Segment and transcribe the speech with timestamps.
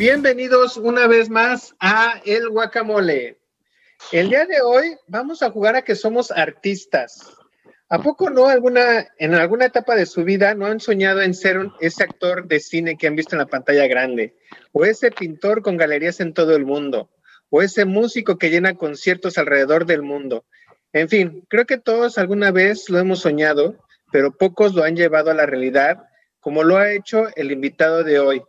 [0.00, 3.36] Bienvenidos una vez más a El Guacamole.
[4.12, 7.36] El día de hoy vamos a jugar a que somos artistas.
[7.90, 11.68] ¿A poco no alguna, en alguna etapa de su vida no han soñado en ser
[11.80, 14.38] ese actor de cine que han visto en la pantalla grande?
[14.72, 17.10] ¿O ese pintor con galerías en todo el mundo?
[17.50, 20.46] ¿O ese músico que llena conciertos alrededor del mundo?
[20.94, 23.76] En fin, creo que todos alguna vez lo hemos soñado,
[24.10, 26.08] pero pocos lo han llevado a la realidad,
[26.40, 28.42] como lo ha hecho el invitado de hoy.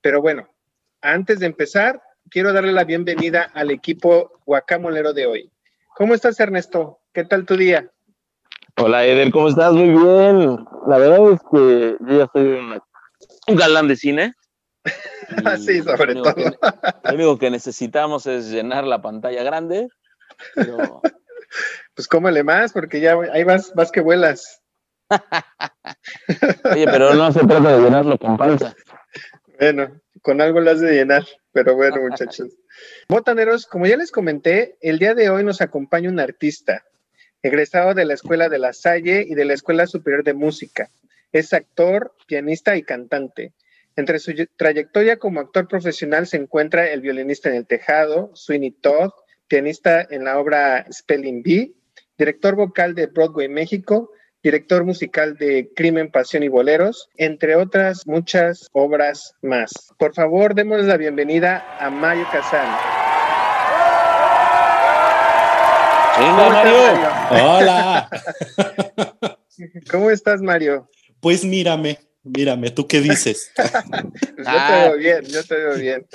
[0.00, 0.53] Pero bueno,
[1.04, 5.52] antes de empezar, quiero darle la bienvenida al equipo guacamolero de hoy.
[5.96, 6.98] ¿Cómo estás, Ernesto?
[7.12, 7.90] ¿Qué tal tu día?
[8.76, 9.74] Hola, Eder, ¿cómo estás?
[9.74, 10.64] Muy bien.
[10.88, 12.58] La verdad es que yo ya soy
[13.48, 14.32] un galán de cine.
[15.58, 16.34] sí, sobre todo.
[17.04, 19.88] lo único que necesitamos es llenar la pantalla grande.
[21.94, 24.60] Pues cómele más, porque ya ahí vas, vas que vuelas.
[26.72, 28.74] Oye, pero no se trata de llenarlo con panza.
[29.60, 32.56] Bueno, con algo las de llenar, pero bueno, muchachos.
[33.10, 36.82] Botaneros, como ya les comenté, el día de hoy nos acompaña un artista,
[37.42, 40.88] egresado de la Escuela de la Salle y de la Escuela Superior de Música.
[41.30, 43.52] Es actor, pianista y cantante.
[43.96, 49.10] Entre su trayectoria como actor profesional se encuentra El violinista en el tejado, Sweeney Todd,
[49.46, 51.74] pianista en la obra Spelling Bee,
[52.16, 54.10] director vocal de Broadway México,
[54.44, 59.72] director musical de Crimen, Pasión y Boleros, entre otras muchas obras más.
[59.98, 62.68] Por favor, démosle la bienvenida a Mario Casal.
[66.18, 67.42] Hola, Mario.
[67.42, 68.10] Hola.
[69.90, 70.90] ¿Cómo estás, Mario?
[71.20, 73.50] Pues mírame, mírame, ¿tú qué dices?
[73.56, 76.06] Pues yo te veo bien, yo te veo bien.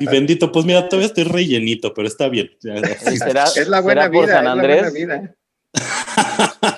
[0.00, 2.50] y bendito, pues mira, todavía estoy rellenito, pero está bien.
[2.60, 4.76] es la buena vida, San Andrés?
[4.78, 5.36] es la buena vida.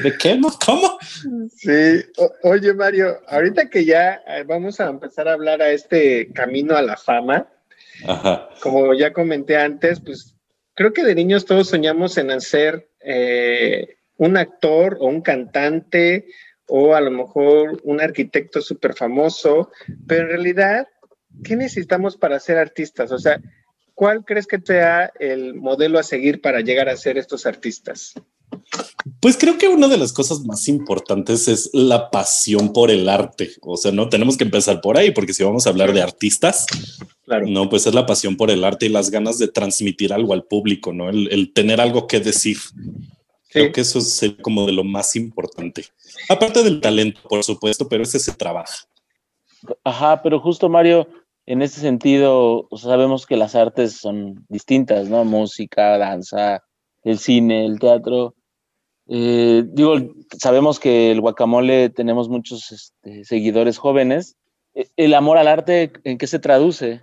[0.00, 0.40] de qué?
[0.64, 0.98] ¿Cómo?
[1.54, 2.04] Sí,
[2.42, 6.82] oye Mario, ahorita que ya eh, vamos a empezar a hablar a este camino a
[6.82, 7.48] la fama,
[8.60, 10.36] como ya comenté antes, pues
[10.74, 16.26] creo que de niños todos soñamos en hacer eh, un actor o un cantante
[16.66, 19.70] o a lo mejor un arquitecto súper famoso,
[20.06, 20.86] pero en realidad,
[21.42, 23.10] ¿qué necesitamos para ser artistas?
[23.10, 23.40] O sea,
[23.94, 28.14] ¿cuál crees que sea el modelo a seguir para llegar a ser estos artistas?
[29.20, 33.50] Pues creo que una de las cosas más importantes es la pasión por el arte.
[33.62, 36.66] O sea, no tenemos que empezar por ahí, porque si vamos a hablar de artistas,
[37.24, 37.46] claro.
[37.46, 40.44] no, pues es la pasión por el arte y las ganas de transmitir algo al
[40.44, 42.58] público, no el, tener algo que decir.
[43.48, 45.86] Creo que eso es como de lo más importante.
[46.28, 48.86] Aparte del talento, por supuesto, pero ese se trabaja.
[49.82, 51.08] Ajá, pero justo Mario,
[51.46, 55.24] en ese sentido, sabemos que las artes son distintas, ¿no?
[55.24, 56.62] Música, danza,
[57.02, 58.34] el cine, el teatro
[59.12, 59.96] eh, digo,
[60.38, 64.36] sabemos que el guacamole tenemos muchos este, seguidores jóvenes.
[64.72, 67.02] E, ¿El amor al arte en qué se traduce?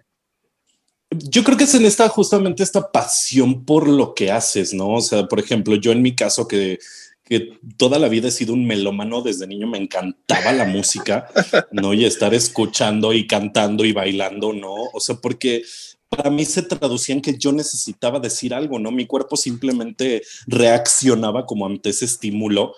[1.12, 4.94] Yo creo que es en esta justamente esta pasión por lo que haces, ¿no?
[4.94, 6.80] O sea, por ejemplo, yo en mi caso que,
[7.26, 11.28] que toda la vida he sido un melómano desde niño, me encantaba la música,
[11.74, 11.94] ¿no?
[11.94, 14.74] Y estar escuchando y cantando y bailando, ¿no?
[14.94, 15.64] O sea, porque
[16.10, 18.92] para mí se traducía en que yo necesitaba decir algo, ¿no?
[18.92, 22.74] Mi cuerpo simplemente reaccionaba como ante ese estímulo,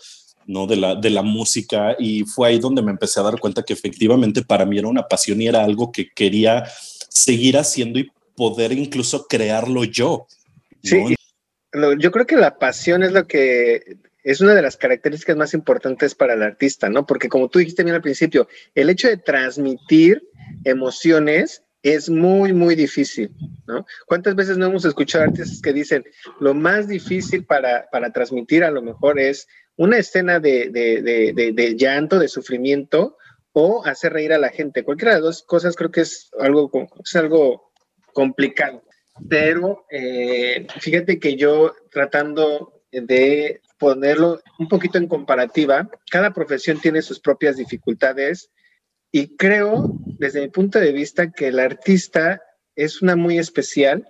[0.46, 0.66] ¿no?
[0.68, 3.74] De la, de la música y fue ahí donde me empecé a dar cuenta que
[3.74, 6.64] efectivamente para mí era una pasión y era algo que quería
[7.10, 10.28] seguir haciendo y poder incluso crearlo yo.
[10.82, 11.16] Sí,
[12.00, 16.16] yo creo que la pasión es lo que es una de las características más importantes
[16.16, 17.06] para el artista, ¿no?
[17.06, 20.24] Porque como tú dijiste bien al principio, el hecho de transmitir
[20.64, 23.32] emociones es muy, muy difícil,
[23.66, 23.86] ¿no?
[24.06, 26.04] ¿Cuántas veces no hemos escuchado artistas que dicen
[26.40, 29.48] lo más difícil para, transmitir a lo mejor es
[29.78, 33.18] una escena de, de, llanto, de sufrimiento
[33.54, 34.84] o hacer reír a la gente?
[34.84, 36.70] Cualquiera de las dos cosas creo que es algo,
[37.04, 37.72] es algo
[38.14, 38.84] complicado.
[39.30, 47.02] Pero eh, fíjate que yo tratando de ponerlo un poquito en comparativa, cada profesión tiene
[47.02, 48.52] sus propias dificultades
[49.12, 52.42] y creo, desde mi punto de vista, que el artista
[52.76, 54.08] es una muy especial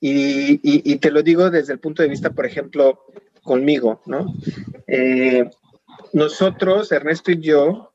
[0.00, 3.04] y, te lo digo desde el punto de vista, por ejemplo,
[3.42, 4.34] conmigo, ¿no?
[4.86, 5.48] Eh,
[6.12, 7.94] nosotros, Ernesto y yo,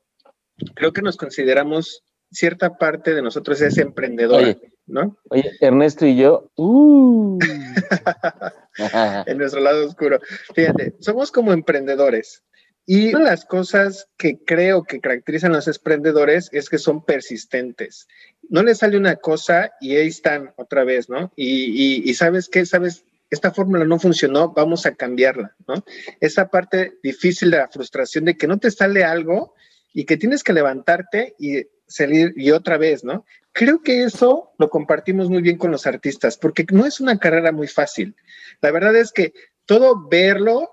[0.74, 5.16] creo que nos consideramos, cierta parte de nosotros es emprendedor, ¿no?
[5.30, 7.38] Oye, Ernesto y yo, uh.
[9.26, 10.20] en nuestro lado oscuro.
[10.54, 12.42] Fíjate, somos como emprendedores.
[12.86, 17.04] Y una de las cosas que creo que caracterizan a los emprendedores es que son
[17.04, 18.08] persistentes.
[18.50, 21.32] No les sale una cosa y ahí están otra vez, ¿no?
[21.34, 25.82] Y, sabes qué, sabes, esta fórmula no funcionó, vamos a cambiarla, ¿no?
[26.20, 29.54] Esa parte difícil de la frustración de que no te sale algo
[29.94, 33.24] y que tienes que levantarte y salir y otra vez, ¿no?
[33.52, 37.52] Creo que eso lo compartimos muy bien con los artistas, porque no es una carrera
[37.52, 38.16] muy fácil.
[38.60, 39.32] La verdad es que
[39.64, 40.70] todo verlo,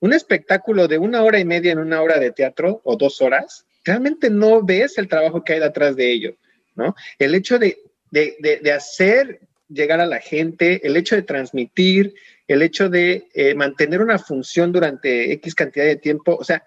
[0.00, 3.66] un espectáculo de una hora y media en una hora de teatro o dos horas,
[3.84, 6.36] realmente no ves el trabajo que hay detrás de ello,
[6.74, 6.94] ¿no?
[7.18, 7.78] El hecho de,
[8.10, 12.14] de, hacer llegar a la gente, el hecho de transmitir,
[12.48, 16.64] el hecho de eh, mantener una función durante X cantidad de tiempo, o sea,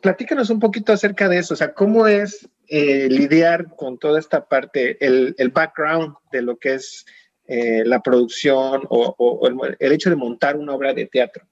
[0.00, 4.46] platícanos un poquito acerca de eso, o sea, cómo es eh, lidiar con toda esta
[4.46, 7.04] parte, el, background de lo que es
[7.46, 9.48] eh, la producción o,
[9.78, 11.46] el, hecho de montar una obra de teatro.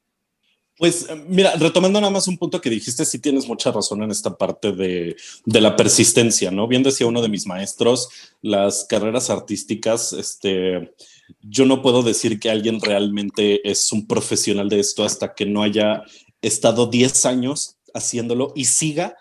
[0.82, 4.36] Pues mira, retomando nada más un punto que dijiste, sí tienes mucha razón en esta
[4.36, 5.14] parte de,
[5.44, 6.66] de, la persistencia, ¿no?
[6.66, 8.08] Bien decía uno de mis maestros,
[8.40, 10.92] las carreras artísticas, este,
[11.40, 15.62] yo no puedo decir que alguien realmente es un profesional de esto hasta que no
[15.62, 16.02] haya
[16.40, 19.16] estado 10 años haciéndolo y siga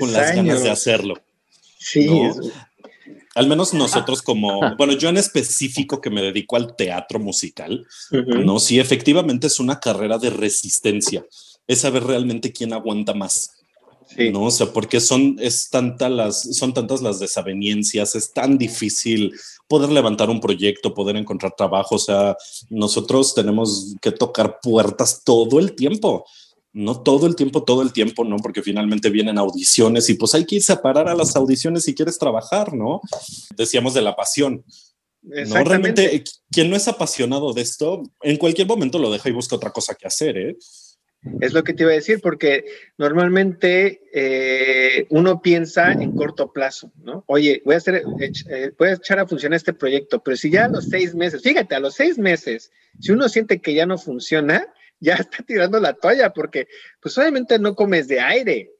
[0.00, 1.14] con las ganas de hacerlo.
[1.78, 2.10] Sí.
[3.34, 8.58] Al menos nosotros como, bueno, yo en específico que me dedico al teatro musical, ¿no?
[8.58, 11.24] Sí, efectivamente es una carrera de resistencia,
[11.66, 13.50] es saber realmente quién aguanta más.
[14.32, 14.44] ¿no?
[14.44, 19.32] O sea, porque son, es tanta las, son tantas las desavenencias, es tan difícil
[19.66, 22.36] poder levantar un proyecto, poder encontrar trabajo, o sea,
[22.70, 26.24] nosotros tenemos que tocar puertas todo el tiempo
[26.74, 28.36] no todo el tiempo, todo el tiempo, ¿no?
[28.36, 31.94] Porque finalmente vienen audiciones y pues hay que irse a parar a las audiciones si
[31.94, 33.00] quieres trabajar, ¿no?
[33.56, 34.64] Decíamos de la pasión.
[35.22, 39.56] No, realmente, quien no es apasionado de esto, en cualquier momento lo deja y busca
[39.56, 40.56] otra cosa que hacer, ¿eh?
[41.40, 42.64] Es lo que te iba a decir, porque
[42.98, 47.24] normalmente eh, uno piensa en corto plazo, ¿no?
[47.28, 50.66] Oye, voy a hacer, eh, voy a echar a funcionar este proyecto, pero si ya
[50.66, 53.96] a los seis meses, fíjate, a los seis meses, si uno siente que ya no
[53.96, 54.68] funciona,
[55.00, 56.68] ya está tirando la toalla porque
[57.00, 58.70] pues obviamente no comes de aire.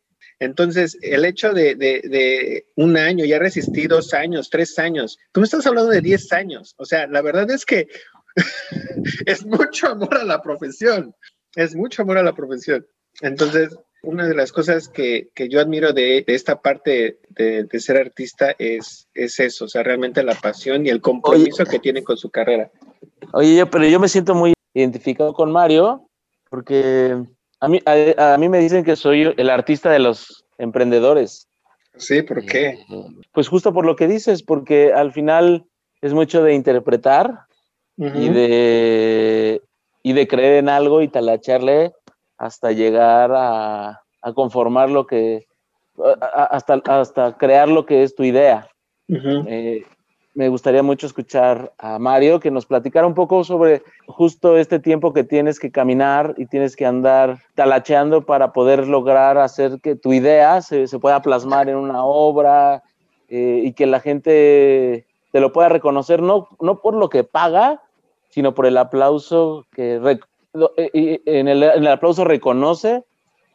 [0.40, 5.66] Entonces, el hecho de, un año, ya resistí dos años, tres años, tú me estás
[5.66, 6.74] hablando de diez años.
[6.76, 7.88] O sea, la verdad es que
[9.26, 11.14] es mucho amor a la profesión,
[11.54, 12.86] es mucho amor a la profesión.
[13.20, 19.08] Entonces, una de las cosas que, yo admiro de, esta parte de, ser artista es,
[19.14, 22.70] es eso, o sea, realmente la pasión y el compromiso que tienen con su carrera.
[23.32, 26.08] Oye, pero yo me siento muy identificado con Mario
[26.50, 27.16] porque
[27.60, 31.48] a mí, a, mí me dicen que soy el artista de los emprendedores.
[31.96, 32.78] Sí, ¿por qué?
[33.32, 35.64] Pues justo por lo que dices, porque al final
[36.00, 37.46] es mucho de interpretar
[37.96, 39.62] y, de,
[40.02, 41.92] y de creer en algo y talacharle
[42.36, 44.02] hasta llegar a,
[44.34, 45.46] conformar lo que,
[46.50, 48.68] hasta, hasta crear lo que es tu idea
[50.34, 55.12] me gustaría mucho escuchar a Mario que nos platicara un poco sobre justo este tiempo
[55.12, 60.12] que tienes que caminar y tienes que andar talacheando para poder lograr hacer que tu
[60.12, 62.82] idea se, pueda plasmar en una obra
[63.28, 67.80] eh, y que la gente te lo pueda reconocer, no, no por lo que paga,
[68.30, 70.18] sino por el aplauso que
[70.76, 73.04] eh, en el, en el aplauso reconoce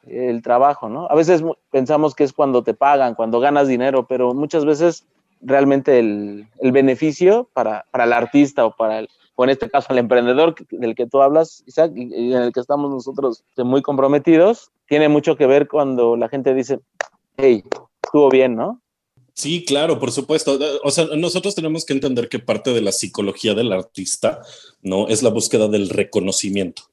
[0.08, 1.08] el trabajo, ¿no?
[1.10, 5.06] A veces pensamos que es cuando te pagan, cuando ganas dinero, pero muchas veces
[5.42, 10.56] realmente el, beneficio para, el artista o para el, o en este caso el emprendedor
[10.70, 15.38] del que tú hablas, Isaac, y, en el que estamos nosotros muy comprometidos, tiene mucho
[15.38, 16.80] que ver cuando la gente dice,
[17.38, 17.64] hey,
[18.04, 18.82] estuvo bien, ¿no?
[19.40, 20.60] Sí, claro, por supuesto.
[20.84, 24.42] O sea, nosotros tenemos que entender que parte de la psicología del artista,
[24.82, 25.08] ¿no?
[25.08, 26.84] Es la búsqueda del reconocimiento.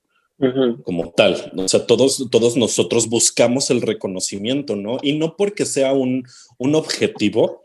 [0.84, 1.50] como tal.
[1.56, 4.98] O sea, todos, todos nosotros buscamos el reconocimiento, ¿no?
[5.02, 6.24] Y no porque sea un,
[6.58, 7.62] un objetivo,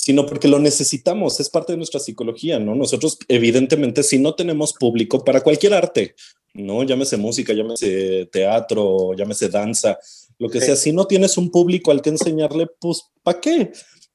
[0.00, 2.74] sino porque lo necesitamos, es parte de nuestra psicología, ¿no?
[2.74, 6.14] Nosotros, evidentemente, si no tenemos público para cualquier arte,
[6.54, 6.82] ¿no?
[6.84, 9.98] Llámese música, llámese teatro, llámese danza,
[10.38, 13.72] lo que sea, si no tienes un público al que enseñarle, pues, ¿para qué?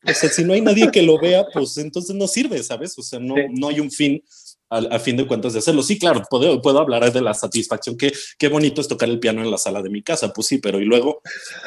[0.08, 2.98] O sea, si no hay nadie que lo vea, pues entonces no sirve, ¿sabes?
[2.98, 4.24] O sea, no, no hay un fin
[4.72, 5.84] a, fin de cuentas de hacerlo.
[5.84, 9.44] Sí, claro, puedo, puedo hablar de la satisfacción, que qué bonito es tocar el piano
[9.44, 11.22] en la sala de mi casa, pues sí, pero y luego,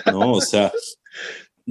[0.07, 0.33] ¿no?
[0.33, 0.73] O sea,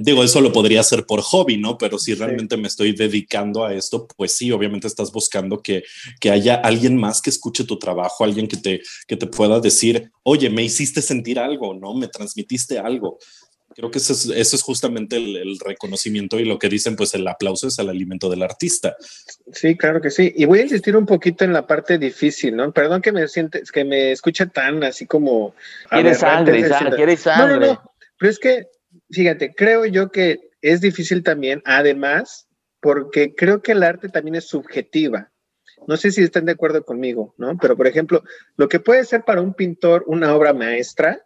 [0.00, 1.76] digo, eso lo podría hacer por hobby, ¿no?
[1.76, 5.82] Pero si realmente me estoy dedicando a esto, pues sí, obviamente estás buscando que,
[6.20, 10.12] que haya alguien más que escuche tu trabajo, alguien que te, que te pueda decir,
[10.22, 11.94] oye, me hiciste sentir algo, ¿no?
[11.94, 13.18] Me transmitiste algo.
[13.74, 17.26] Creo que eso es, eso es justamente el, reconocimiento y lo que dicen, pues el
[17.26, 18.96] aplauso es el alimento del artista.
[19.52, 20.32] Sí, claro que sí.
[20.36, 22.72] Y voy a insistir un poquito en la parte difícil, ¿no?
[22.72, 25.56] Perdón que me sientes, que me escuche tan así como...
[25.90, 27.54] Quieres sangre, quieres sangre.
[27.54, 27.92] No, no, no.
[28.16, 28.66] Pero es que
[29.10, 32.48] fíjate, creo yo que es difícil también, además,
[32.80, 35.30] porque creo que el arte también es subjetiva.
[35.86, 37.56] No sé si están de acuerdo conmigo, ¿no?
[37.58, 38.22] Pero, por ejemplo,
[38.56, 41.24] lo que puede ser para un pintor una obra maestra,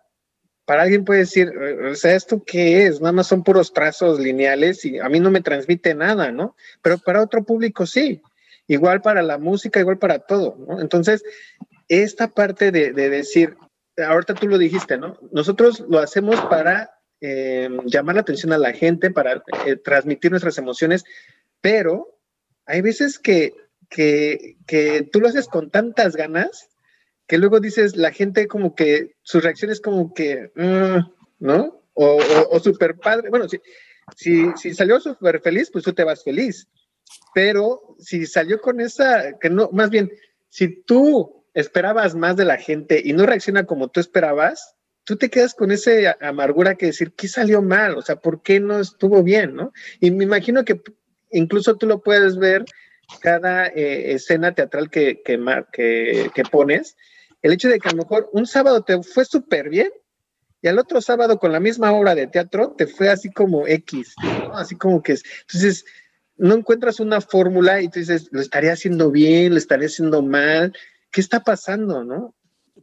[0.64, 1.50] para alguien puede decir,
[1.90, 3.00] o sea, ¿esto qué es?
[3.00, 6.54] Nada más son puros trazos lineales y a mí no me transmite nada, ¿no?
[6.82, 8.22] Pero para otro público sí.
[8.68, 10.80] Igual para la música, igual para todo, ¿no?
[10.80, 11.24] Entonces,
[11.88, 13.56] esta parte de, decir,
[13.98, 15.18] ahorita tú lo dijiste, ¿no?
[15.32, 16.90] Nosotros lo hacemos para
[17.23, 21.05] eh, llamar la atención a la gente, para eh, transmitir nuestras emociones,
[21.61, 22.19] pero
[22.67, 23.55] hay veces que,
[23.88, 26.69] que, que tú lo haces con tantas ganas
[27.29, 30.99] que luego dices, la gente como que, su reacción es como que, mm",
[31.38, 31.83] ¿no?
[31.95, 32.19] O,
[32.50, 33.31] o, súper padre.
[33.31, 33.61] Bueno, si,
[34.17, 36.69] si, si salió súper feliz, pues tú te vas feliz.
[37.35, 40.11] Pero si salió con esa, que no, más bien,
[40.49, 45.30] si tú esperabas más de la gente y no reacciona como tú esperabas, tú te
[45.30, 47.97] quedas con esa amargura que decir, ¿qué salió mal?
[47.97, 49.54] O sea, ¿por qué no estuvo bien?
[49.54, 49.73] ¿no?
[50.00, 50.80] Y me imagino que
[51.30, 52.64] incluso tú lo puedes ver
[53.21, 56.97] cada eh, escena teatral que, que, pones
[57.42, 59.90] el hecho de que a lo mejor un sábado te fue súper bien
[60.62, 64.14] y al otro sábado con la misma obra de teatro te fue así como X,
[64.54, 65.25] así como que es.
[65.42, 65.85] Entonces,
[66.37, 70.73] no encuentras una fórmula y tú dices, lo estaría haciendo bien, lo estaría haciendo mal,
[71.11, 72.35] ¿qué está pasando, no?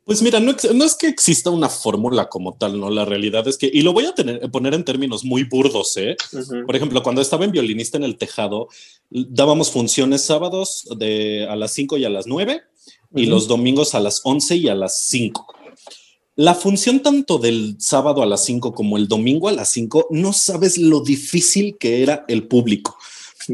[0.09, 2.89] Pues mira, no, es que exista una fórmula como tal, ¿no?
[2.89, 6.17] La realidad es que, y lo voy a tener, poner en términos muy burdos, ¿eh?
[6.65, 8.69] Por ejemplo, cuando estaba en violinista en el tejado,
[9.11, 12.59] dábamos funciones sábados de a las 5 y a las 9
[13.17, 15.45] y los domingos a las 11 y a las 5.
[16.37, 20.33] La función tanto del sábado a las 5 como el domingo a las 5, no
[20.33, 22.97] sabes lo difícil que era el público.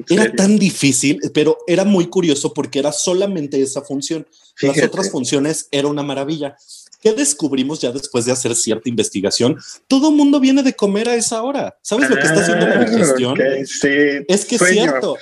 [0.09, 4.27] Era tan difícil, pero era muy curioso porque era solamente esa función.
[4.61, 6.55] Las otras funciones era una maravilla.
[7.01, 9.57] ¿Qué descubrimos ya después de hacer cierta investigación?
[9.87, 11.77] Todo mundo viene de comer a esa hora.
[11.81, 13.37] ¿Sabes lo que está haciendo la ah, digestión?
[13.39, 15.17] es que es cierto.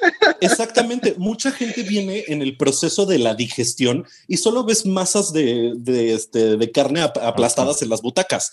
[0.40, 1.14] Exactamente.
[1.18, 5.74] Mucha gente viene en el proceso de la digestión y solo ves masas de,
[6.14, 8.52] este, de carne aplastadas en las butacas.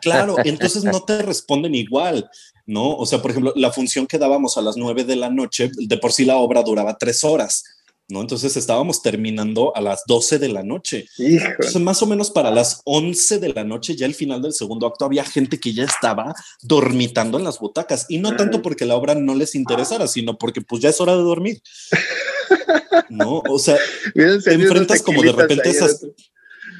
[0.00, 2.30] claro, entonces no te responden igual,
[2.66, 2.96] ¿no?
[2.96, 5.98] O sea, por ejemplo, la función que dábamos a las nueve de la noche, de
[5.98, 7.64] por sí la obra duraba tres horas.
[8.10, 8.20] ¿no?
[8.20, 11.06] Entonces estábamos terminando a las 12 de la noche.
[11.18, 14.86] Entonces, más o menos para las 11 de la noche, ya el final del segundo
[14.86, 18.06] acto, había gente que ya estaba dormitando en las butacas.
[18.08, 21.16] Y no tanto porque la obra no les interesara, sino porque pues ya es hora
[21.16, 21.62] de dormir.
[23.08, 23.42] ¿No?
[23.48, 23.76] O sea,
[24.14, 26.04] te enfrentas como de repente esas...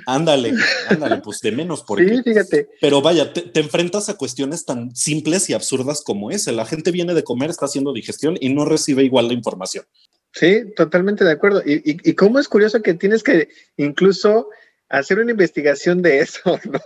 [0.06, 0.52] Ándale,
[0.88, 2.08] ándale, pues de menos porque.
[2.08, 2.68] Sí, fíjate.
[2.80, 6.52] Pero vaya, te, te, enfrentas a cuestiones tan simples y absurdas como esa.
[6.52, 9.84] La gente viene de comer, está haciendo digestión y no recibe igual la información.
[10.32, 11.62] Sí, totalmente de acuerdo.
[11.64, 14.48] Y, y, y cómo es curioso que tienes que incluso
[14.90, 16.80] hacer una investigación de eso, ¿no?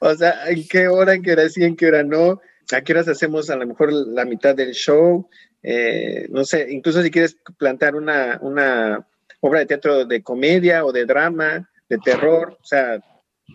[0.00, 2.40] O sea, en qué hora, en qué hora sí, en qué hora no,
[2.72, 5.28] a qué horas hacemos a lo mejor la mitad del show,
[5.62, 9.06] eh, no sé, incluso si quieres plantear una, una
[9.40, 13.00] obra de teatro de comedia o de drama, de terror, o sea,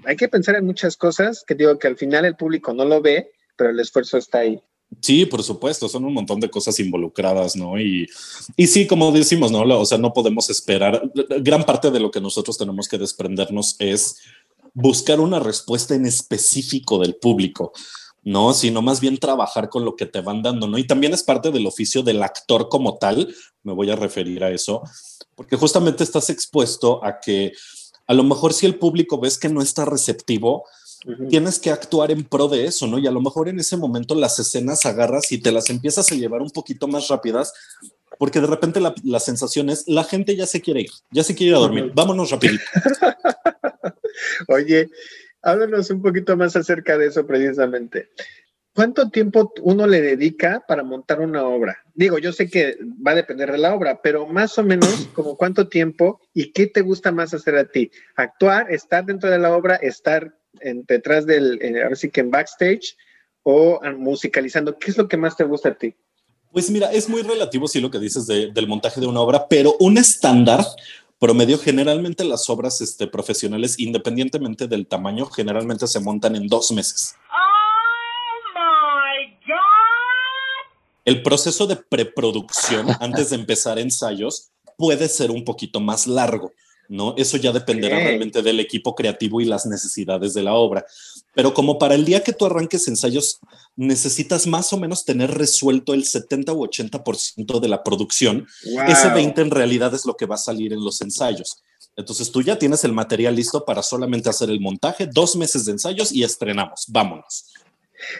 [0.06, 3.02] hay que pensar en muchas cosas que digo que al final el público no lo
[3.02, 4.62] ve, pero el esfuerzo está ahí.
[5.00, 7.80] Sí, por supuesto, son un montón de cosas involucradas, ¿no?
[7.80, 8.10] Y,
[8.58, 9.62] y sí, como decimos, ¿no?
[9.80, 11.02] O sea, no podemos esperar.
[11.40, 14.18] Gran parte de lo que nosotros tenemos que desprendernos es
[14.74, 17.72] buscar una respuesta en específico del público,
[18.24, 18.54] ¿no?
[18.54, 20.78] Sino más bien trabajar con lo que te van dando, ¿no?
[20.78, 23.34] Y también es parte del oficio del actor como tal,
[23.64, 24.84] me voy a referir a eso,
[25.36, 27.54] porque justamente estás expuesto a que
[28.08, 30.66] a lo mejor si el público ves que no está receptivo,
[31.30, 33.00] tienes que actuar en pro de eso, ¿no?
[33.00, 36.16] Y a lo mejor en ese momento las escenas agarras y te las empiezas a
[36.16, 37.54] llevar un poquito más rápidas,
[38.20, 41.34] porque de repente la, la sensación es, la gente ya se quiere ir, ya se
[41.34, 42.64] quiere ir a dormir, vámonos rapidito.
[44.48, 44.90] Oye,
[45.42, 48.10] háblanos un poquito más acerca de eso precisamente.
[48.82, 51.78] ¿Cuánto tiempo uno le dedica para montar una obra?
[51.94, 55.38] Digo, yo sé que va a depender de la obra, pero más o menos como
[55.38, 57.92] cuánto tiempo y qué te gusta más hacer a ti?
[58.16, 60.36] ¿Actuar, estar dentro de la obra, estar
[60.88, 62.98] detrás del, ahora sí que en backstage
[63.44, 64.76] o musicalizando?
[64.80, 65.94] ¿Qué es lo que más te gusta a ti?
[66.52, 69.76] Pues mira, es muy relativo, sí, lo que dices del montaje de una obra, pero
[69.80, 70.66] un estándar
[71.20, 77.14] promedio, generalmente las obras este, profesionales, independientemente del tamaño, generalmente se montan en dos meses.
[77.30, 77.51] Oh
[81.06, 86.54] El proceso de preproducción antes de empezar ensayos puede ser un poquito más largo.
[86.92, 87.16] ¿no?
[87.18, 90.86] Eso ya dependerá realmente del equipo creativo y las necesidades de la obra.
[91.34, 93.40] Pero como para el día que tú arranques ensayos,
[93.78, 98.46] necesitas más o menos tener resuelto el 70 u 80% de la producción.
[98.90, 101.64] Ese 20 en realidad es lo que va a salir en los ensayos.
[101.96, 105.74] Entonces tú ya tienes el material listo para solamente hacer el montaje, dos meses de
[105.74, 106.86] ensayos y estrenamos.
[106.90, 107.54] Vámonos.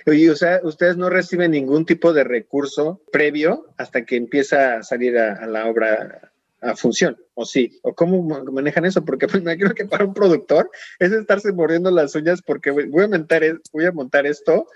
[0.06, 4.84] Oye, o sea, ustedes no reciben ningún tipo de recurso previo hasta que empieza a
[4.84, 8.22] salir a la obra a función, o sí, o cómo
[8.52, 10.70] manejan eso, porque pues, me imagino que para un productor
[11.00, 14.68] es estarse mordiendo las uñas porque voy a montar, voy a montar esto,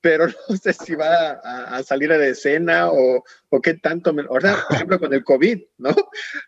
[0.00, 4.12] pero no sé si va a, salir a de escena o, o qué tanto.
[4.12, 5.94] Me, ahora, por ejemplo, con el COVID, ¿no?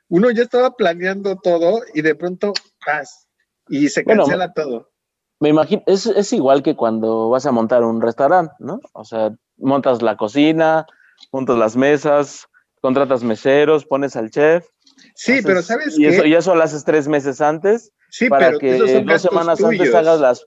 [0.09, 2.53] Uno ya estaba planeando todo y de pronto,
[2.85, 3.27] ¡paz!
[3.69, 4.93] Y se cancela todo.
[5.41, 8.81] Me imagino, es, es igual que cuando vas a montar un restaurante, ¿no?
[8.93, 10.87] O sea, montas la cocina,
[11.33, 12.47] montas las mesas,
[12.81, 14.67] contratas meseros, pones al chef.
[15.15, 18.59] Sí, pero ¿sabes y Eso, y eso lo haces tres meses antes sí, para pero
[18.59, 20.47] que dos semanas antes hagas las...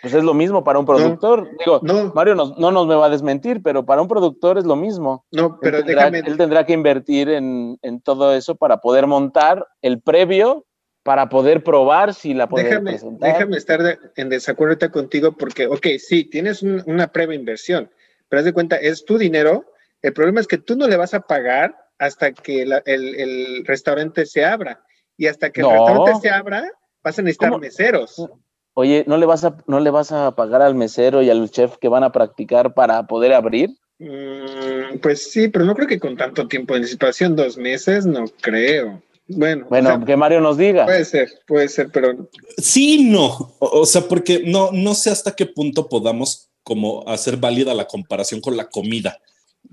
[0.00, 1.48] Pues es lo mismo para un productor.
[1.58, 1.80] Digo,
[2.14, 5.24] Mario no, no, nos me va a desmentir, pero para un productor es lo mismo.
[5.32, 9.66] No, pero él tendrá, él tendrá que invertir en, en, todo eso para poder montar
[9.80, 10.66] el previo,
[11.04, 13.32] para poder probar si la déjame, presentar.
[13.34, 17.90] Déjame estar de, en desacuerdo contigo porque, ok, sí, tienes un, una previa inversión,
[18.28, 19.66] pero haz de cuenta, es tu dinero.
[20.02, 23.64] El problema es que tú no le vas a pagar hasta que la, el, el,
[23.66, 24.82] restaurante se abra.
[25.16, 25.70] Y hasta que No.
[25.70, 27.60] el restaurante se abra, vas a necesitar ¿Cómo?
[27.60, 28.26] meseros.
[28.72, 31.76] Oye, ¿no le, vas a, ¿no le vas a pagar al mesero y al chef
[31.76, 33.70] que van a practicar para poder abrir?
[33.98, 38.24] Mm, pues sí, pero no creo que con tanto tiempo de anticipación, dos meses, no
[38.40, 39.02] creo.
[39.26, 40.84] Bueno, Bueno, o sea, que Mario nos diga.
[40.84, 42.28] puede ser, puede ser, pero
[42.58, 43.54] Sí, no.
[43.58, 47.86] O, o sea, porque no, no sé hasta qué punto podamos como hacer válida la
[47.86, 49.18] comparación con la comida.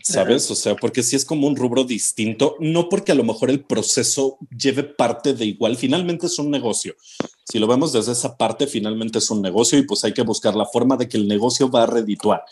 [0.03, 0.50] ¿Sabes?
[0.50, 3.63] O sea, porque si es como un rubro distinto, no porque a lo mejor el
[3.63, 6.96] proceso lleve parte de igual, finalmente es un negocio.
[7.43, 10.55] Si lo vemos desde esa parte, finalmente es un negocio y pues hay que buscar
[10.55, 12.43] la forma de que el negocio va a redituar.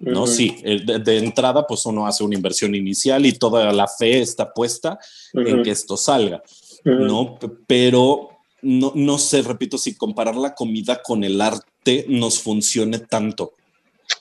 [0.00, 0.26] ¿No?
[0.26, 4.52] Sí, de, de entrada, pues uno hace una inversión inicial y toda la fe está
[4.52, 4.98] puesta
[5.34, 6.42] en que esto salga.
[6.84, 7.38] ¿no?
[7.66, 8.30] Pero
[8.62, 13.54] no, no sé, repito, si comparar la comida con el arte nos funcione tanto.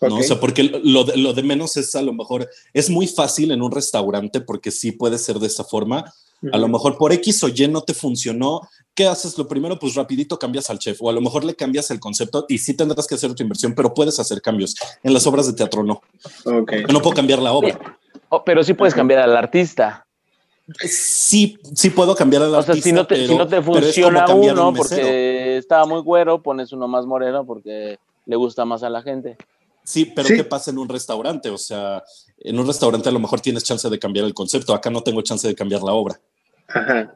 [0.01, 0.17] ¿no?
[0.17, 3.51] O sea, porque lo de, lo de menos es a lo mejor, es muy fácil
[3.51, 6.13] en un restaurante porque sí puede ser de esa forma.
[6.51, 8.61] A lo mejor por X o Y no te funcionó.
[8.97, 9.37] ¿Qué haces?
[9.37, 12.47] Lo primero, pues rapidito cambias al chef o a lo mejor le cambias el concepto
[12.49, 14.75] y sí tendrás que hacer tu inversión, pero puedes hacer cambios.
[15.03, 16.01] En las obras de teatro no.
[16.45, 16.73] Ok.
[16.77, 17.79] Yo no puedo cambiar la obra.
[18.29, 20.07] Oh, pero sí puedes cambiar al artista.
[20.79, 23.61] Sí, sí puedo cambiar al O sea, artista, si no te, pero, si no te
[23.61, 28.65] pero funciona uno un porque estaba muy güero, pones uno más moreno porque le gusta
[28.65, 29.37] más a la gente.
[29.83, 30.37] Sí, pero Sí.
[30.37, 31.51] ¿qué pasa en un restaurante?
[31.51, 32.03] O sea,
[32.39, 34.73] en un restaurante a lo mejor tienes chance de cambiar el concepto.
[34.73, 36.19] Acá no tengo chance de cambiar la obra.
[36.69, 37.15] Ajá.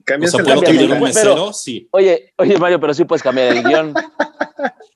[0.00, 1.88] O Cambias sea, puedo cambiar un pero- sí.
[1.92, 3.94] Oye, oye Mario, pero sí puedes cambiar el guion.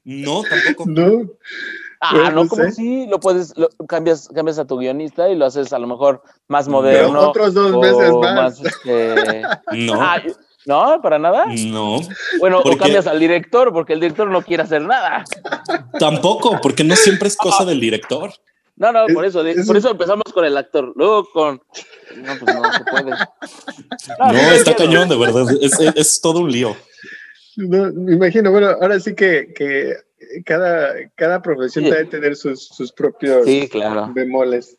[0.05, 0.85] No, tampoco.
[0.89, 1.23] No,
[2.07, 5.37] Ah, Pues, no, no como sí, lo puedes, lo, cambias, cambias a tu guionista y
[5.37, 7.31] lo haces a lo mejor más Pero moderno.
[7.31, 8.61] otros dos o meses más.
[8.61, 10.21] este, No, ah,
[10.67, 11.47] no, para nada.
[11.49, 12.01] no,
[12.41, 15.25] Bueno, porque- o cambias al director porque el director no quiere hacer nada.
[15.99, 18.31] tampoco, porque no siempre es cosa del director.
[18.77, 21.63] No, no, por eso, es por eso empezamos con el actor, luego con.
[22.17, 23.13] No, pues no se puede.
[24.19, 25.47] No, está cañón, de verdad.
[25.61, 26.77] Es, es- es todo un lío.
[27.57, 28.51] no, me imagino.
[28.51, 29.95] Bueno, ahora sí que, que
[30.45, 31.91] cada, cada profesión Sí.
[31.91, 34.11] debe tener sus, sus propios Sí, claro.
[34.15, 34.77] bemoles.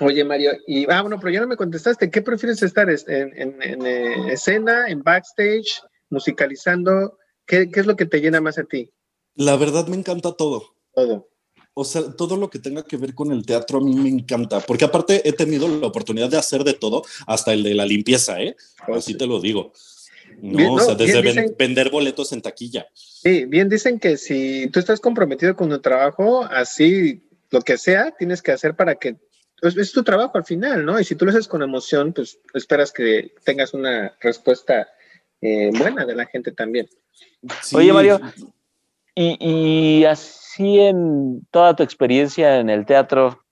[0.00, 2.10] Oye, Mario, y ah, bueno, pero ya no me contestaste.
[2.10, 2.88] ¿Qué prefieres estar?
[2.90, 2.98] ¿En,
[3.36, 7.18] en, en, eh, escena, en backstage, musicalizando?
[7.46, 8.92] ¿Qué, ¿Qué es lo que te llena más a ti?
[9.34, 10.74] La verdad me encanta todo.
[10.94, 11.28] Todo.
[11.74, 14.60] O sea, todo lo que tenga que ver con el teatro a mí me encanta,
[14.60, 18.40] porque aparte he tenido la oportunidad de hacer de todo, hasta el de la limpieza,
[18.42, 18.56] ¿eh?
[18.92, 19.72] Así te lo digo.
[20.42, 22.86] No, Bien, o sea, desde dicen- vender boletos en taquilla.
[22.94, 28.12] Sí, bien dicen que si tú estás comprometido con tu trabajo, así lo que sea,
[28.12, 29.16] tienes que hacer para que
[29.60, 30.98] pues, es tu trabajo al final, ¿no?
[30.98, 34.88] Y si tú lo haces con emoción, pues esperas que tengas una respuesta
[35.42, 36.88] eh, buena de la gente también.
[37.62, 37.76] Sí.
[37.76, 38.20] Oye, Mario,
[39.14, 39.36] Y,
[40.00, 43.42] y así en toda tu experiencia en el teatro,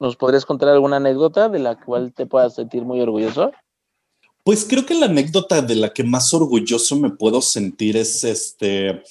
[0.00, 3.52] ¿nos podrías contar alguna anécdota de la cual te puedas sentir muy orgulloso?
[4.44, 9.02] Pues creo que la anécdota de la que más orgulloso me puedo sentir es este,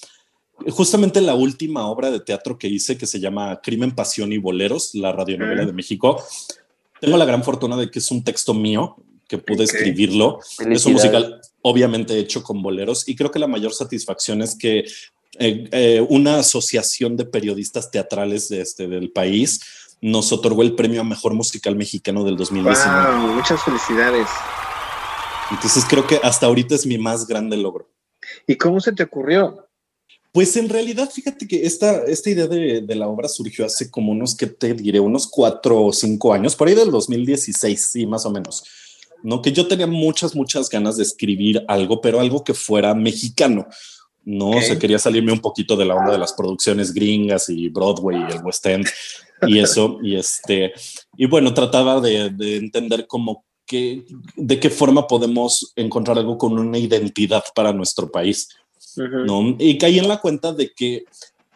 [0.70, 4.94] justamente la última obra de teatro que hice que se llama Crimen, Pasión y Boleros,
[4.94, 5.68] la radionovela Mm.
[5.68, 6.22] de México.
[7.00, 10.40] Tengo la gran fortuna de que es un texto mío, que pude escribirlo.
[10.70, 14.84] Es un musical obviamente hecho con boleros y creo que la mayor satisfacción es que
[15.40, 19.62] eh, eh, una asociación de periodistas teatrales de este, del país
[20.02, 23.18] nos otorgó el premio a Mejor Musical Mexicano del 2019.
[23.18, 24.28] Wow, muchas felicidades.
[25.52, 27.90] Entonces creo que hasta ahorita es mi más grande logro.
[28.48, 29.68] ¿Y cómo se te ocurrió?
[30.32, 34.14] Pues en realidad, fíjate que esta, esta idea de, de la obra surgió hace como
[34.14, 35.00] unos, que te diré?
[35.00, 38.64] Unos cuatro o cinco años, por ahí del 2016, sí, más o menos.
[39.24, 43.68] No, que yo tenía muchas, muchas ganas de escribir algo, pero algo que fuera mexicano.
[44.24, 44.56] No, Ok.
[44.58, 48.18] o sea, quería salirme un poquito de la onda de las producciones gringas y Broadway
[48.18, 48.88] y el West End
[49.48, 49.98] y eso.
[50.04, 50.74] y este,
[51.18, 54.06] y bueno, trataba de, de entender cómo que,
[54.36, 58.50] de qué forma podemos encontrar algo con una identidad para nuestro país.
[58.98, 59.56] ¿no?
[59.58, 61.06] Y caí en la cuenta de que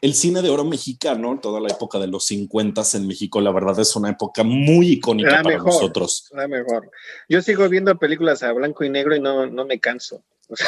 [0.01, 3.79] el cine de oro mexicano, toda la época de los 50 en México, la verdad
[3.79, 6.29] es una época muy icónica para nosotros.
[6.31, 6.89] La mejor.
[7.27, 10.23] Yo sigo viendo películas a blanco y negro y no, no me canso.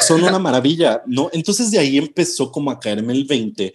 [0.06, 1.30] Son una maravilla, ¿no?
[1.32, 3.72] Entonces de ahí empezó como a caerme el 20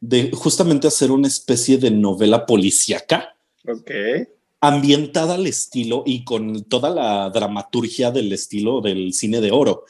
[0.00, 3.36] de justamente hacer una especie de novela policíaca.
[3.66, 3.90] Ok.
[4.60, 9.84] Ambientada al estilo y con toda la dramaturgia del estilo del cine de oro.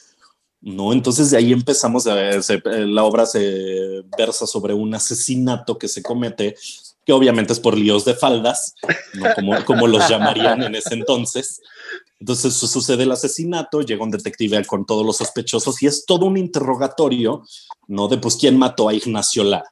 [0.61, 0.93] ¿no?
[0.93, 6.55] Entonces de ahí empezamos, a, la obra se versa sobre un asesinato que se comete,
[7.05, 8.75] que obviamente es por líos de faldas,
[9.35, 11.61] como, como los llamarían en ese entonces.
[12.19, 16.37] Entonces sucede el asesinato, llega un detective con todos los sospechosos y es todo un
[16.37, 17.43] interrogatorio,
[17.87, 18.07] ¿no?
[18.07, 19.71] De pues quién mató a Ignacio Lara,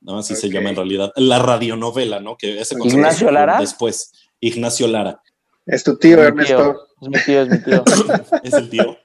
[0.00, 0.18] ¿no?
[0.18, 2.36] Así se llama en realidad la radionovela, ¿no?
[2.36, 3.60] Que ese Ignacio Lara.
[3.60, 5.22] Después, Ignacio Lara.
[5.66, 6.88] Es tu tío, Ernesto.
[7.00, 7.84] Es mi tío, es mi tío.
[8.42, 8.98] es el tío.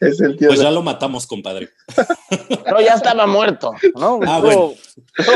[0.00, 0.48] es el tío.
[0.48, 1.68] Pues ya lo matamos, compadre.
[2.64, 4.18] Pero ya estaba muerto, ¿no?
[4.26, 4.72] Ah, bueno.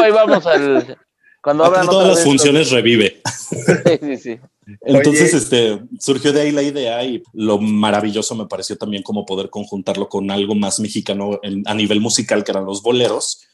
[0.03, 0.99] ahí vamos al.
[1.43, 3.21] Cuando hablan todas las funciones revive.
[3.45, 4.41] Sí, sí, sí.
[4.83, 9.51] Entonces, este, surgió de ahí la idea y lo maravilloso me pareció también como poder
[9.51, 13.47] conjuntarlo con algo más mexicano a nivel musical, que eran los boleros,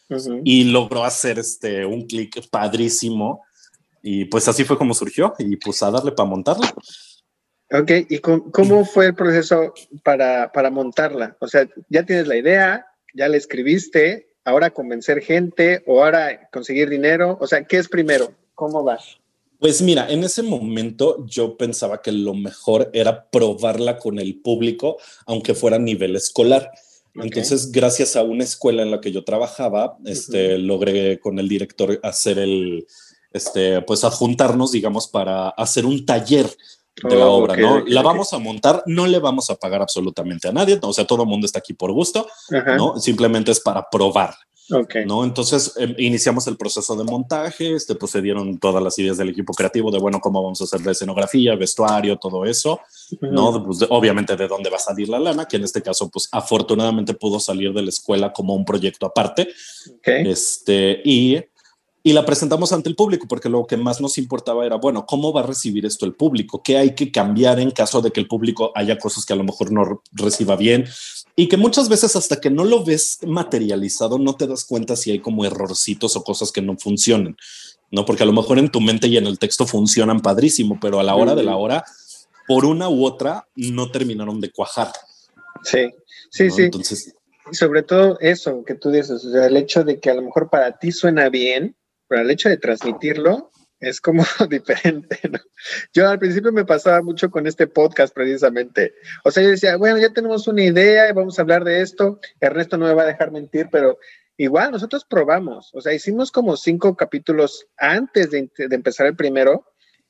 [0.44, 3.42] y logró hacer este, un clic padrísimo.
[4.02, 6.66] Y pues así fue como surgió, y pues a darle para montarlo.
[7.72, 11.36] Ok, ¿y cómo fue el proceso para, para montarla?
[11.40, 16.88] O sea, ya tienes la idea, ya la escribiste, ahora convencer gente o ahora conseguir
[16.88, 17.38] dinero.
[17.40, 18.32] O sea, ¿qué es primero?
[18.54, 19.19] ¿Cómo vas?
[19.60, 24.96] Pues mira, en ese momento yo pensaba que lo mejor era probarla con el público,
[25.26, 26.70] aunque fuera a nivel escolar.
[27.14, 32.00] Entonces, gracias a una escuela en la que yo trabajaba, este, logré con el director
[32.02, 32.86] hacer el,
[33.32, 36.46] este, pues adjuntarnos, digamos, para hacer un taller
[37.02, 37.80] de la obra, ¿no?
[37.86, 41.22] la vamos a montar, no le vamos a pagar absolutamente a nadie, o sea, todo
[41.22, 42.26] el mundo está aquí por gusto,
[42.76, 42.98] ¿no?
[42.98, 44.34] Simplemente es para probar.
[45.06, 45.24] ¿No?
[45.24, 49.90] Entonces em, iniciamos el proceso de montaje, este, procedieron todas las ideas del equipo creativo
[49.90, 52.80] de, bueno, cómo vamos a hacer la escenografía, vestuario, todo eso,
[53.20, 53.64] ¿no?
[53.64, 57.14] Pues, obviamente de dónde va a salir la lana, que en este caso, pues afortunadamente
[57.14, 59.48] pudo salir de la escuela como un proyecto aparte.
[60.04, 61.38] Este, y
[62.02, 65.32] y la presentamos ante el público porque lo que más nos importaba era, bueno, ¿cómo
[65.34, 66.62] va a recibir esto el público?
[66.62, 69.44] ¿Qué hay que cambiar en caso de que el público haya cosas que a lo
[69.44, 70.86] mejor no reciba bien?
[71.40, 75.10] Y que muchas veces hasta que no lo ves materializado no te das cuenta si
[75.10, 77.34] hay como errorcitos o cosas que no funcionan,
[77.90, 78.04] ¿no?
[78.04, 81.02] Porque a lo mejor en tu mente y en el texto funcionan padrísimo, pero a
[81.02, 81.82] la hora de la hora,
[82.46, 84.92] por una u otra, no terminaron de cuajar.
[85.62, 85.88] Sí,
[86.28, 86.64] sí, sí.
[86.64, 87.14] Entonces...
[87.52, 90.50] Sobre todo eso que tú dices, o sea, el hecho de que a lo mejor
[90.50, 91.74] para ti suena bien,
[92.06, 95.38] pero el hecho de transmitirlo es como diferente, ¿no?
[95.92, 98.94] Yo al principio me pasaba mucho con este podcast precisamente.
[99.24, 102.20] O sea, yo decía, bueno, ya tenemos una idea y vamos a hablar de esto.
[102.40, 103.98] Ernesto no me va a dejar mentir, pero
[104.36, 105.70] igual nosotros probamos.
[105.74, 109.64] O sea, hicimos como cinco capítulos antes de, empezar el primero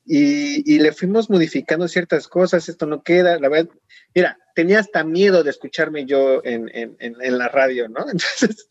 [0.05, 2.69] y, le fuimos modificando ciertas cosas.
[2.69, 3.71] Esto no queda, la verdad.
[4.15, 8.01] Mira, tenía hasta miedo de escucharme yo en, en, en la radio, ¿no?
[8.11, 8.69] Entonces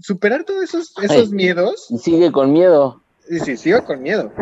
[0.00, 1.86] superar todos esos, esos miedos.
[1.90, 3.02] Y sigue con miedo.
[3.30, 4.32] Sí, sí, sigo con miedo.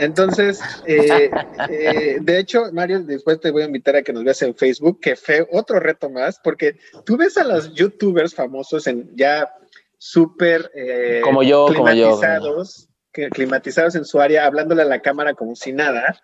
[0.00, 1.30] Entonces, eh,
[1.68, 5.00] eh, de hecho, Mario, después te voy a invitar a que nos veas en Facebook,
[5.00, 9.50] que fue otro reto más, porque tú ves a los youtubers famosos en ya
[9.98, 13.30] súper eh, como yo, climatizados, como yo.
[13.34, 16.18] climatizados en su área, hablándole a la cámara como si nada,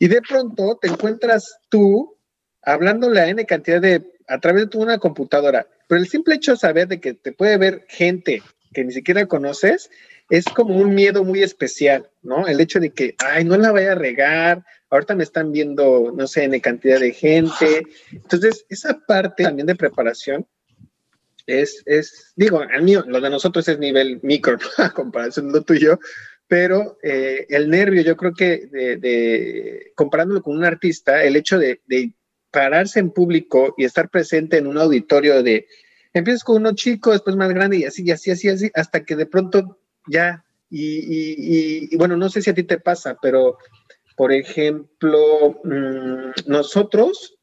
[0.00, 2.18] y de pronto te encuentras tú
[2.62, 6.58] hablándole a N cantidad de, a través de una computadora, pero el simple hecho de
[6.58, 9.90] saber de que te puede ver gente que ni siquiera conoces
[10.30, 12.46] es como un miedo muy especial, ¿no?
[12.46, 16.26] El hecho de que, ay, no la vaya a regar, ahorita me están viendo, no
[16.26, 17.82] sé, en cantidad de gente.
[18.12, 20.46] Entonces, esa parte también de preparación
[21.46, 24.68] es, es digo, el mío, lo de nosotros es nivel micro, ¿no?
[24.84, 25.98] A comparación de lo tuyo,
[26.46, 31.80] pero eh, el nervio, yo creo que de, comparándolo con un artista, el hecho de,
[31.86, 32.12] de
[32.50, 35.66] pararse en público y estar presente en un auditorio de,
[36.12, 39.16] empiezas con uno chico, después más grande y así, y así, así, así, hasta que
[39.16, 43.58] de pronto ya, y, bueno, no sé si a ti te pasa, pero
[44.16, 47.38] por ejemplo, mm, nosotros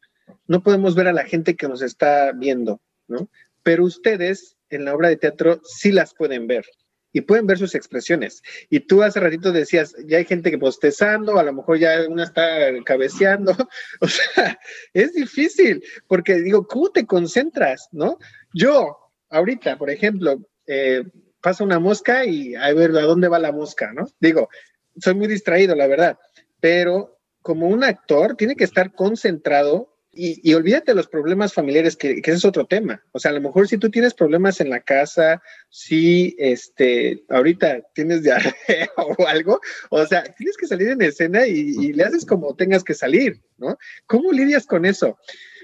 [0.48, 3.30] no podemos ver a la gente que nos está viendo, ¿no?
[3.64, 6.66] Pero ustedes en la obra de teatro sí las pueden ver
[7.14, 8.44] y pueden ver sus expresiones.
[8.70, 12.26] Y tú hace ratito decías, ya hay gente que postezando, a lo mejor ya una
[12.26, 12.44] está
[12.84, 13.56] cabeceando.
[14.02, 14.60] o sea,
[14.94, 18.18] es difícil, porque digo, ¿cómo te concentras, no?
[18.54, 18.98] Yo,
[19.30, 21.06] ahorita, por ejemplo, eh,
[21.46, 24.08] pasa una mosca y a ver a dónde va la mosca, ¿no?
[24.20, 24.50] Digo,
[24.98, 26.18] soy muy distraído, la verdad,
[26.60, 32.14] pero como un actor, tiene que estar concentrado y, olvídate de los problemas familiares, que,
[32.14, 33.04] ese es otro tema.
[33.12, 37.82] O sea, a lo mejor si tú tienes problemas en la casa, si este, ahorita
[37.94, 39.60] tienes diarrea o algo,
[39.92, 43.78] o sea, tienes que salir en escena y, le haces como tengas que salir, ¿no?
[44.08, 45.20] ¿Cómo lidias con eso?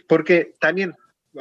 [0.07, 0.93] Porque también,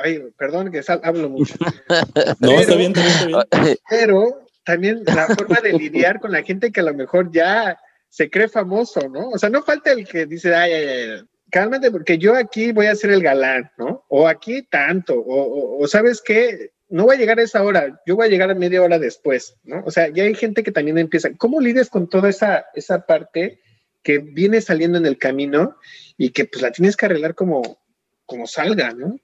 [0.03, 1.55] ay, perdón que hablo mucho.
[2.40, 3.26] no, está bien, está
[3.62, 3.76] bien.
[3.88, 8.29] Pero también la forma de lidiar con la gente que a lo mejor ya se
[8.29, 9.31] cree famoso, ¿no?
[9.31, 12.87] O sea, no falta el que dice, ay, ay, ay, cálmate porque yo aquí voy
[12.87, 14.05] a ser el galán, ¿no?
[14.09, 18.26] O aquí tanto, o, sabes qué, no voy a llegar a esa hora, yo voy
[18.26, 19.83] a llegar a media hora después, ¿no?
[19.85, 23.61] O sea, ya hay gente que también empieza, ¿cómo lidias con toda esa, esa parte
[24.03, 25.76] que viene saliendo en el camino
[26.16, 27.81] y que pues la tienes que arreglar como,
[28.24, 29.18] como salga, ¿no?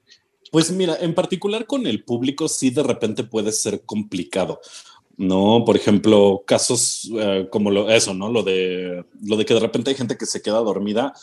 [0.50, 4.60] Pues mira, en particular con el público sí de repente puede ser complicado.
[5.16, 8.30] No, por ejemplo, casos eh, como lo, eso, ¿no?
[8.30, 11.14] Lo de, lo de que de repente hay gente que se queda dormida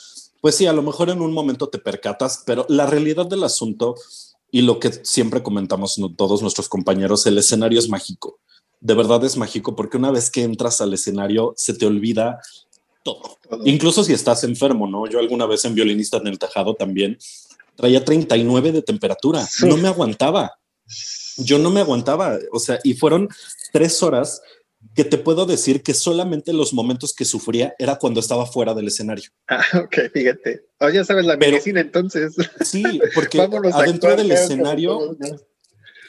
[0.44, 3.96] pues sí, a lo mejor en un momento te percatas, pero la realidad del asunto
[4.52, 8.42] y lo que siempre comentamos todos nuestros compañeros, el escenario es mágico.
[8.82, 12.42] De verdad es mágico porque una vez que entras al escenario se te olvida
[13.04, 13.38] todo.
[13.64, 15.08] Incluso si estás enfermo, ¿no?
[15.08, 17.18] Yo alguna vez en violinista en el tejado también
[17.76, 19.46] traía 39 de temperatura.
[19.66, 20.54] No me aguantaba.
[21.38, 22.38] Yo no me aguantaba.
[22.52, 23.30] O sea, y fueron
[23.72, 24.42] tres horas
[24.96, 28.88] que te puedo decir que solamente los momentos que sufría era cuando estaba fuera del
[28.88, 29.30] escenario.
[29.48, 30.66] Ah, ok, fíjate.
[30.80, 32.36] Oh, ya sabes la medicina entonces.
[32.62, 32.84] Sí,
[33.16, 33.42] porque
[33.74, 35.18] adentro del escenario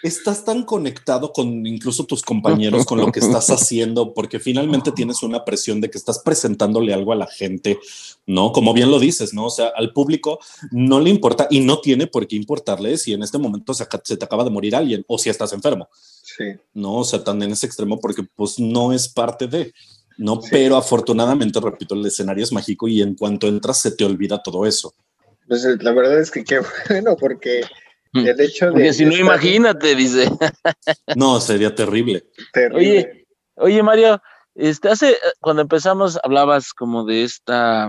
[0.04, 5.22] estás tan conectado con incluso tus compañeros, con lo que estás haciendo, porque finalmente tienes
[5.22, 7.78] una presión de que estás presentándole algo a la gente,
[8.26, 8.52] ¿no?
[8.52, 9.46] Como bien lo dices, ¿no?
[9.46, 10.38] O sea, al público
[10.70, 14.24] no le importa y no tiene por qué importarle si en este momento se, te
[14.24, 15.88] acaba de morir alguien o si estás enfermo.
[16.22, 16.44] Sí.
[16.74, 19.72] No, o sea, tan en ese extremo porque pues no es parte de...
[20.16, 24.42] No, pero afortunadamente, repito, el escenario es mágico y en cuanto entras se te olvida
[24.42, 24.94] todo eso.
[25.48, 27.62] Pues la verdad es que qué bueno, porque.
[28.14, 28.72] El hecho de.
[28.72, 30.28] Porque si no, imagínate, dice.
[31.16, 32.24] No, sería terrible.
[32.72, 34.20] Oye, oye, Mario,
[34.54, 37.88] este, hace, cuando empezamos hablabas como de esta,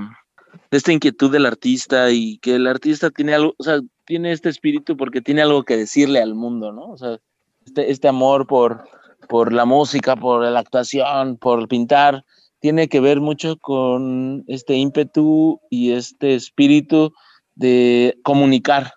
[0.72, 4.50] de esta inquietud del artista y que el artista tiene algo, o sea, tiene este
[4.50, 6.90] espíritu porque tiene algo que decirle al mundo, ¿no?
[6.90, 7.20] O sea,
[7.66, 8.84] este, este amor por,
[9.28, 12.24] por la música, por la actuación, por pintar,
[12.60, 17.14] tiene que ver mucho con este ímpetu y este espíritu
[17.54, 18.92] de comunicar,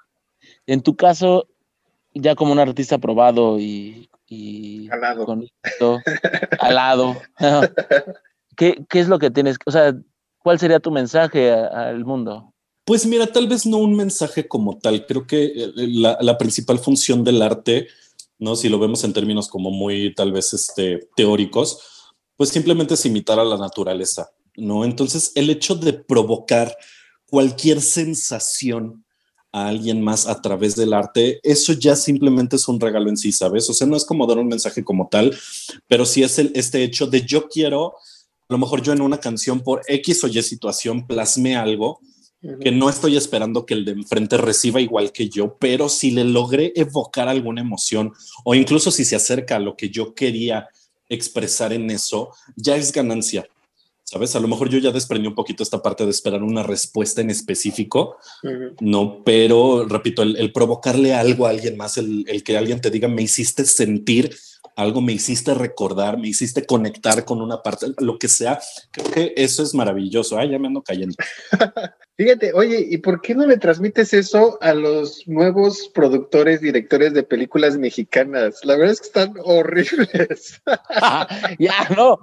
[0.69, 1.49] en tu caso,
[2.15, 4.09] ya como un artista probado y,
[4.93, 5.25] alado.
[5.25, 5.99] Con esto,
[6.61, 7.17] alado,
[8.55, 9.57] ¿qué, ¿qué, es lo que tienes?
[9.65, 9.95] O sea,
[10.41, 12.53] ¿cuál sería tu mensaje al mundo?
[12.85, 15.07] Pues mira, tal vez no un mensaje como tal.
[15.07, 17.89] Creo que eh, la, la, principal función del arte,
[18.39, 18.55] ¿no?
[18.55, 23.39] Si lo vemos en términos como muy tal vez este, teóricos, pues simplemente es imitar
[23.39, 24.85] a la naturaleza, ¿no?
[24.85, 26.77] Entonces, el hecho de provocar
[27.27, 29.07] cualquier sensación
[29.63, 33.33] a alguien más a través del arte, eso ya simplemente es un regalo en sí,
[33.33, 33.69] ¿sabes?
[33.71, 35.37] O sea, no es como dar un mensaje como tal,
[35.87, 37.95] pero sí es el, este hecho de yo quiero,
[38.49, 42.01] a lo mejor yo en una canción por X o Y situación plasme algo
[42.61, 46.23] que no estoy esperando que el de enfrente reciba igual que yo, pero si le
[46.23, 48.13] logré evocar alguna emoción
[48.45, 50.69] o incluso si se acerca a lo que yo quería
[51.09, 53.49] expresar en eso, ya es ganancia.
[54.09, 54.35] ¿Sabes?
[54.35, 57.29] A lo mejor yo ya desprendí un poquito esta parte de esperar una respuesta en
[57.29, 58.17] específico,
[58.81, 63.21] no, pero repito, el, provocarle algo a alguien más, el, que alguien te diga, me
[63.21, 64.35] hiciste sentir
[64.77, 68.59] algo, me hiciste recordar, me hiciste conectar con una parte, lo que sea,
[68.93, 70.39] creo que eso es maravilloso.
[70.39, 71.15] Ay, ya me ando cayendo.
[72.17, 77.23] Fíjate, oye, ¿y por qué no le transmites eso a los nuevos productores, directores de
[77.23, 78.65] películas mexicanas?
[78.65, 80.61] La verdad es que están horribles.
[81.59, 82.19] ya, no,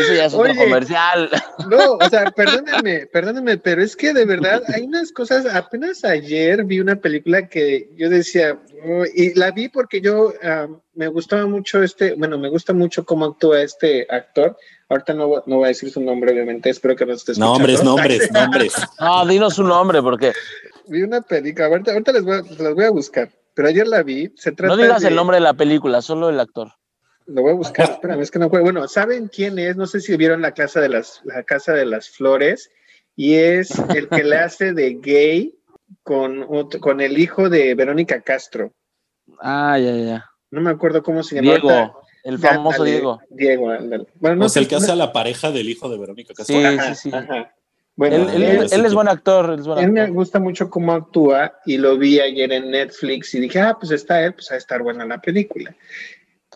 [0.00, 1.30] eso ya es otro comercial.
[1.68, 5.46] No, o sea, perdónenme, perdónenme, pero es que de verdad hay unas cosas.
[5.46, 10.32] Apenas ayer vi una película que yo decía, oh", y la vi porque yo
[10.94, 14.56] me gustaba mucho este, bueno, me gusta mucho cómo actúa este actor.
[14.88, 17.58] Ahorita no, no voy a decir su nombre, obviamente, espero que no esté escuchando.
[17.58, 18.74] Nombres, nombres, nombres.
[18.98, 20.32] No, dinos su nombre, porque.
[20.86, 24.02] Vi una película, ahorita, ahorita les, voy a, les voy a buscar, pero ayer la
[24.02, 24.32] vi.
[24.36, 26.72] Se trata no digas el nombre de la película, solo el actor.
[27.28, 28.64] Lo voy a buscar, espérame, es que no puedo.
[28.64, 29.76] Bueno, ¿saben quién es?
[29.76, 32.70] No sé si vieron la casa de las, la casa de las flores,
[33.14, 35.54] y es el que le hace de gay
[36.02, 36.46] con,
[36.80, 38.72] con el hijo de Verónica Castro.
[39.40, 40.24] Ah, ya, ya.
[40.50, 41.50] No me acuerdo cómo se llama.
[41.50, 43.20] Diego, el famoso Diego.
[43.28, 43.66] Diego,
[44.20, 46.56] Bueno, no sea, el que hace a la pareja del hijo de Verónica Castro.
[46.56, 47.10] Sí, sí, sí.
[47.94, 49.50] Bueno, él, es buen actor.
[49.50, 53.34] Él, es buen él me gusta mucho cómo actúa y lo vi ayer en Netflix
[53.34, 55.74] y dije, ah, pues está él, pues va a estar buena la película.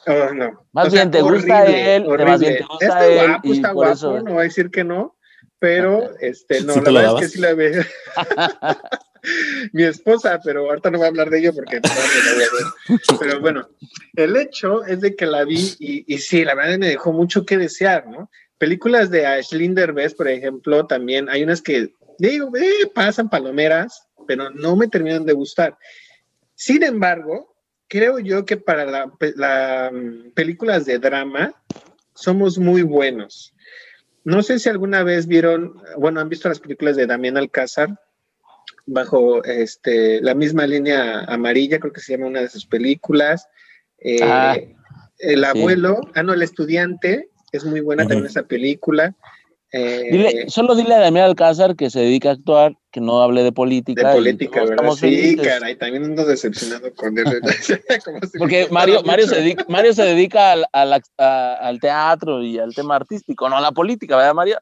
[0.07, 0.67] Oh, no.
[0.73, 3.29] Más bien te gusta él, más bien te gusta está él.
[3.29, 5.17] Guapo, está guapo, no voy a decir que no,
[5.59, 7.21] pero este, no, ¿Sí la verdad es dabas?
[7.23, 7.87] que sí la ve.
[9.73, 12.43] Mi esposa, pero ahorita no voy a hablar de ello porque no, no la voy
[12.43, 13.01] a ver.
[13.21, 13.69] Pero bueno,
[14.17, 17.47] el hecho es de que la vi y, y sí, la verdad me dejó mucho
[17.47, 18.29] que desear, ¿no?
[18.59, 24.51] Películas de Ashlyn Derbez, por ejemplo, también hay unas que digo, eh, pasan palomeras, pero
[24.51, 25.77] no me terminan de gustar.
[26.55, 27.52] Sin embargo,
[27.93, 31.53] creo yo que para la, pe- la, mm, películas de drama
[32.15, 33.55] somos muy buenos.
[34.25, 37.91] No sé si alguna vez vieron, bueno, han visto las películas de Damián Alcázar
[38.87, 43.47] bajo este, la misma línea amarilla, creo que se llama una de sus películas.
[43.99, 44.57] Eh, Ah,
[45.19, 45.45] el sí.
[45.45, 49.15] abuelo, ah, no, el estudiante, es muy buena también esa película.
[49.75, 53.43] Eh, Dile, solo dile a Damián Alcázar que se dedica a actuar, que no hable
[53.43, 54.11] de política.
[54.11, 54.91] de política, ¿verdad?
[54.91, 55.47] Sí, felices.
[55.47, 57.25] caray, también ando decepcionado con él.
[58.39, 62.75] Porque Mario, Mario, se dedica, Mario se dedica al, al, a- al teatro y al
[62.75, 64.59] tema artístico, no a la política, ¿verdad, Mario?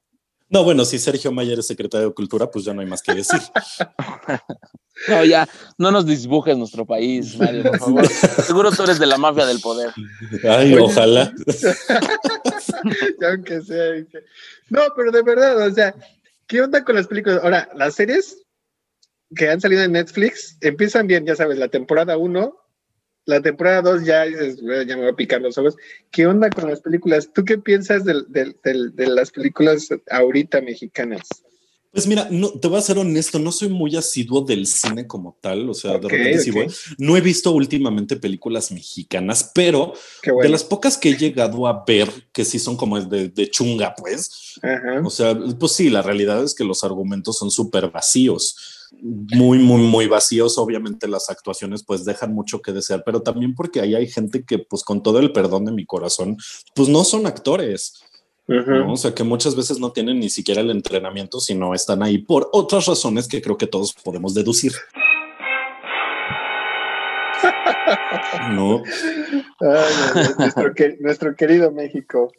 [0.49, 3.15] No, bueno, si Sergio Mayer es secretario de Cultura, pues ya no hay más que
[3.15, 3.41] decir.
[5.09, 8.07] No, ya, no nos disbujes nuestro país, Mario, por favor.
[8.47, 9.91] Seguro tú eres de la mafia del poder.
[10.49, 10.81] Ay, Oye.
[10.83, 11.33] ojalá.
[13.27, 13.93] Aunque sea.
[13.93, 14.19] dije,
[14.69, 15.95] No, pero de verdad, o sea,
[16.47, 17.41] ¿qué onda con las películas?
[17.43, 18.43] Ahora, las series
[19.35, 22.57] que han salido en Netflix empiezan bien, ya sabes, la temporada 1,
[23.27, 25.77] la temporada 2 ya dices, "Bueno, ya me voy a picar los ojos.
[26.11, 27.31] ¿Qué onda con las películas?
[27.33, 31.23] ¿Tú qué piensas del- del- del- de las películas ahorita mexicanas?
[31.93, 35.37] Pues mira, no, te voy a ser honesto, no soy muy asiduo del cine como
[35.41, 36.69] tal, o sea, de repente sí voy.
[36.99, 39.93] No he visto últimamente películas mexicanas, pero
[40.43, 43.95] de las pocas que he llegado a ver, que sí son como de, de chunga,
[43.97, 45.03] pues, Ajá.
[45.05, 49.83] o sea, pues sí, la realidad es que los argumentos son súper vacíos, muy, muy,
[49.83, 50.59] muy vacíos.
[50.59, 54.59] Obviamente las actuaciones pues dejan mucho que desear, pero también porque ahí hay gente que
[54.59, 56.37] pues con todo el perdón de mi corazón,
[56.75, 58.03] pues no son actores.
[58.51, 58.93] ¿No?
[58.93, 62.49] O sea, que muchas veces no tienen ni siquiera el entrenamiento, sino están ahí por
[62.53, 64.73] otras razones que creo que todos podemos deducir.
[68.51, 68.83] No,
[69.61, 72.31] Ay, nuestro, que- nuestro querido México.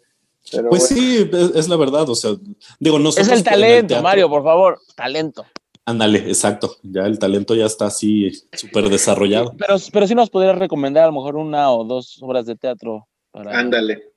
[0.51, 1.03] Pero pues bueno.
[1.03, 2.09] sí, es, es la verdad.
[2.09, 2.31] O sea,
[2.79, 5.45] digo, no Es el talento, Mario, por favor, talento.
[5.85, 6.77] Ándale, exacto.
[6.83, 9.53] Ya el talento ya está así súper desarrollado.
[9.57, 13.07] Pero, pero sí nos podrías recomendar a lo mejor una o dos obras de teatro.
[13.31, 13.57] Para...
[13.57, 14.10] Ándale.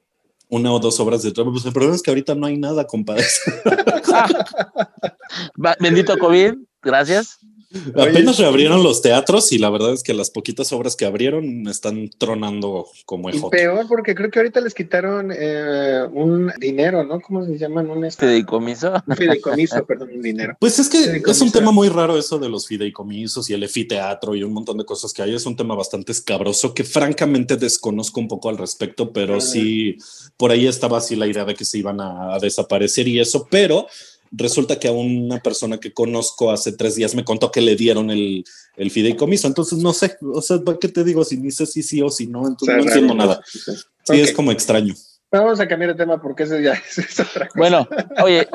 [0.55, 1.55] Una o dos obras de trabajo.
[1.55, 3.25] Pues el problema es que ahorita no hay nada, compadre.
[5.65, 7.39] Va- Bendito COVID, gracias.
[7.97, 12.11] Apenas reabrieron los teatros y la verdad es que las poquitas obras que abrieron están
[12.19, 13.57] tronando como Y ejote.
[13.57, 17.21] peor porque creo que ahorita les quitaron eh, un dinero, ¿no?
[17.21, 17.91] ¿Cómo se llaman?
[17.91, 18.93] Un, Fideicomiso.
[19.17, 20.57] fideicomiso, perdón, un dinero.
[20.61, 24.35] Pues es que es un tema muy raro eso de los fideicomisos y el efiteatro
[24.35, 25.35] y un montón de cosas que hay.
[25.35, 29.41] Es un tema bastante escabroso que francamente desconozco un poco al respecto, pero Ah.
[29.41, 29.97] sí,
[30.37, 33.47] por ahí estaba así la idea de que se iban a, a desaparecer y eso,
[33.51, 33.87] pero
[34.31, 38.11] resulta que a una persona que conozco hace tres días me contó que le dieron
[38.11, 38.45] el,
[38.77, 39.47] el fideicomiso.
[39.47, 41.25] Entonces no sé, o sea, ¿para qué te digo?
[41.25, 43.29] Si ni sé si sí o si no, entonces no Está entiendo raro.
[43.29, 43.45] nada.
[43.47, 44.95] Sí, es como extraño.
[45.31, 47.59] Vamos a cambiar de tema porque eso ya es, es otra cosa.
[47.59, 47.89] Bueno,
[48.23, 48.47] oye,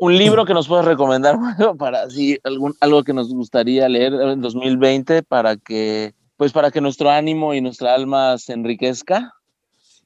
[0.00, 1.36] un libro que nos puedes recomendar
[1.78, 6.80] para así algún algo que nos gustaría leer en 2020 para que pues para que
[6.80, 9.32] nuestro ánimo y nuestra alma se enriquezca.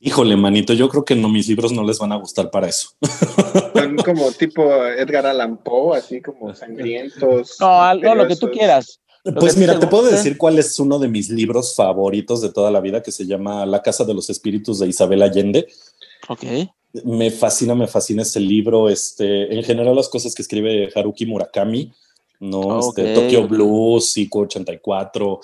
[0.01, 2.91] Híjole, manito, yo creo que no, mis libros no les van a gustar para eso.
[3.75, 7.57] Son como tipo Edgar Allan Poe, así como sangrientos.
[7.61, 9.01] No, al- no, lo que tú quieras.
[9.41, 12.71] Pues mira, te te puedo decir cuál es uno de mis libros favoritos de toda
[12.71, 15.67] la vida, que se llama La Casa de los Espíritus de Isabel Allende.
[16.29, 16.45] Ok.
[17.05, 18.89] Me fascina, me fascina ese libro.
[18.89, 21.93] Este, en general, las cosas que escribe Haruki Murakami,
[22.41, 22.79] ¿no?
[22.79, 23.15] Este, Ok.
[23.25, 25.41] Tokyo Blues, Psycho 84.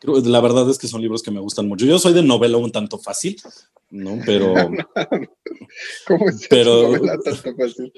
[0.00, 1.84] Creo- La verdad es que son libros que me gustan mucho.
[1.84, 3.36] Yo soy de novela un tanto fácil,
[3.90, 4.18] ¿no?
[4.24, 4.54] Pero,
[6.06, 6.92] ¿Cómo es Pero-
[7.24, 7.92] fácil.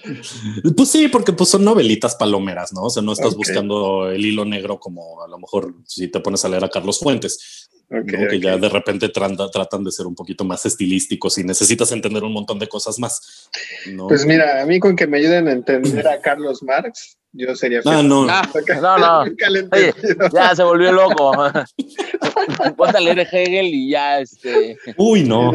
[0.76, 2.82] pues sí, porque pues son novelitas palomeras, ¿no?
[2.82, 6.44] O sea, no estás buscando el hilo negro como a lo mejor si te pones
[6.44, 7.68] a leer a Carlos Fuentes.
[7.92, 8.28] Ok, ¿no?
[8.28, 12.22] que ya de repente trata- tratan de ser un poquito más estilísticos y necesitas entender
[12.22, 13.48] un montón de cosas más.
[13.90, 14.06] ¿no?
[14.06, 17.82] Pues mira, a mí con que me ayuden a entender a Carlos Marx, yo sería
[17.82, 18.04] feliz.
[18.04, 18.26] no.
[18.28, 18.48] Ah,
[18.80, 19.20] no, no.
[19.22, 20.28] Oye, entendido.
[20.32, 21.32] ya se volvió loco.
[22.76, 24.76] Ponte a leer Hegel y ya este.
[24.96, 25.52] Uy, no.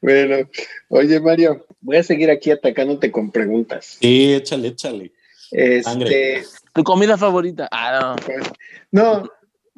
[0.00, 0.36] bueno,
[0.88, 3.96] oye Mario, voy a seguir aquí atacándote con preguntas.
[4.00, 5.12] Sí, échale, échale.
[5.50, 6.44] Este, Sangre.
[6.74, 7.68] ¿Tu comida favorita?
[7.72, 8.26] Ah, no.
[8.26, 8.46] pues,
[8.92, 9.28] no,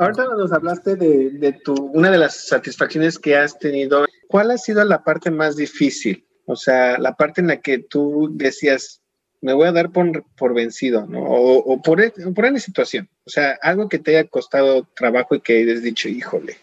[0.04, 4.04] ahorita nos hablaste de, de tu, una de las satisfacciones que has tenido.
[4.28, 6.26] ¿Cuál ha sido la parte más difícil?
[6.46, 9.00] O sea, la parte en la que tú decías,
[9.40, 11.20] me voy a dar por, por vencido, ¿no?
[11.22, 13.08] O, o por, o por una situación.
[13.24, 16.56] O sea, algo que te haya costado trabajo y que hayas dicho, híjole,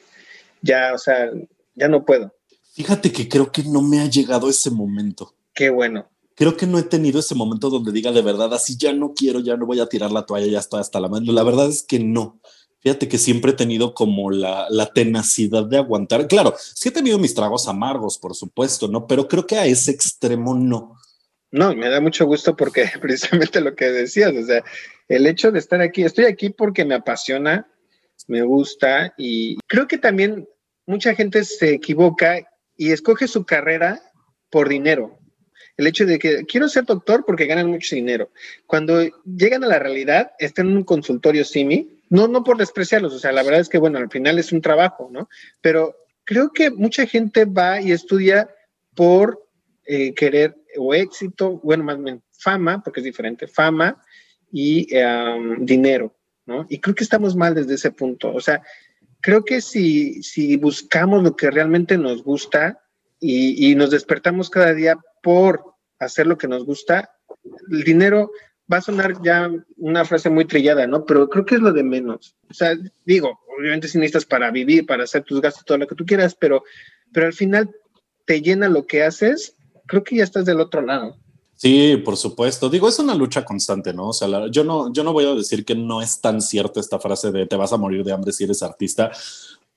[0.62, 1.30] ya, o sea,
[1.76, 2.34] ya no puedo.
[2.74, 5.34] Fíjate que creo que no me ha llegado ese momento.
[5.54, 6.10] Qué bueno.
[6.36, 9.42] creo que no he tenido ese momento donde diga de verdad, así ya no quiero,
[9.42, 11.34] ya no voy a tirar la toalla, ya está hasta la mano.
[11.34, 12.40] La verdad es que no.
[12.82, 16.28] Fíjate que siempre he tenido como la, la, tenacidad de aguantar.
[16.28, 19.06] Claro, sí he tenido mis tragos amargos, por supuesto, ¿no?
[19.06, 20.96] Pero creo que a ese extremo no.
[21.52, 24.64] No, me da mucho gusto porque precisamente lo que decías, o sea,
[25.08, 27.68] el hecho de estar aquí, estoy aquí porque me apasiona,
[28.28, 30.48] me gusta y creo que también
[30.86, 32.40] mucha gente se equivoca
[32.78, 34.02] y escoge su carrera
[34.50, 35.19] por dinero.
[35.80, 38.32] El hecho de que quiero ser doctor porque ganan mucho dinero.
[38.66, 43.20] Cuando llegan a la realidad, están en un consultorio SIMI, no, no por despreciarlos, o
[43.20, 45.30] sea, la verdad es que, bueno, al final es un trabajo, ¿no?
[45.62, 48.50] Pero creo que mucha gente va y estudia
[48.94, 49.48] por
[49.86, 54.04] eh, querer o éxito, bueno, más bien fama, porque es diferente, fama
[54.52, 54.86] y
[55.60, 56.14] dinero,
[56.46, 56.68] ¿no?
[56.68, 58.34] Y creo que estamos mal desde ese punto.
[58.34, 58.62] O sea,
[59.22, 62.82] creo que si, si buscamos lo que realmente nos gusta
[63.20, 65.64] y, nos despertamos cada día por
[66.00, 67.12] hacer lo que nos gusta,
[67.72, 68.32] el dinero
[68.72, 71.06] va a sonar ya una frase muy trillada, ¿no?
[71.06, 72.36] Pero creo que es lo de menos.
[72.50, 75.96] O sea, digo, obviamente si necesitas para vivir, para hacer tus gastos, todo lo que
[75.96, 76.64] tú quieras, pero,
[77.12, 77.70] pero al final
[78.26, 79.56] te llena lo que haces
[79.90, 81.18] creo que ya estás del otro lado.
[81.56, 82.70] Sí, por supuesto.
[82.70, 84.10] Digo, es una lucha constante, ¿no?
[84.10, 87.00] O sea, yo no, yo no voy a decir que no es tan cierta esta
[87.00, 89.12] frase de te vas a morir de hambre si eres artista,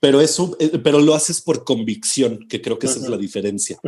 [0.03, 3.79] pero eso, eh, pero lo haces por convicción, que creo que esa es la diferencia.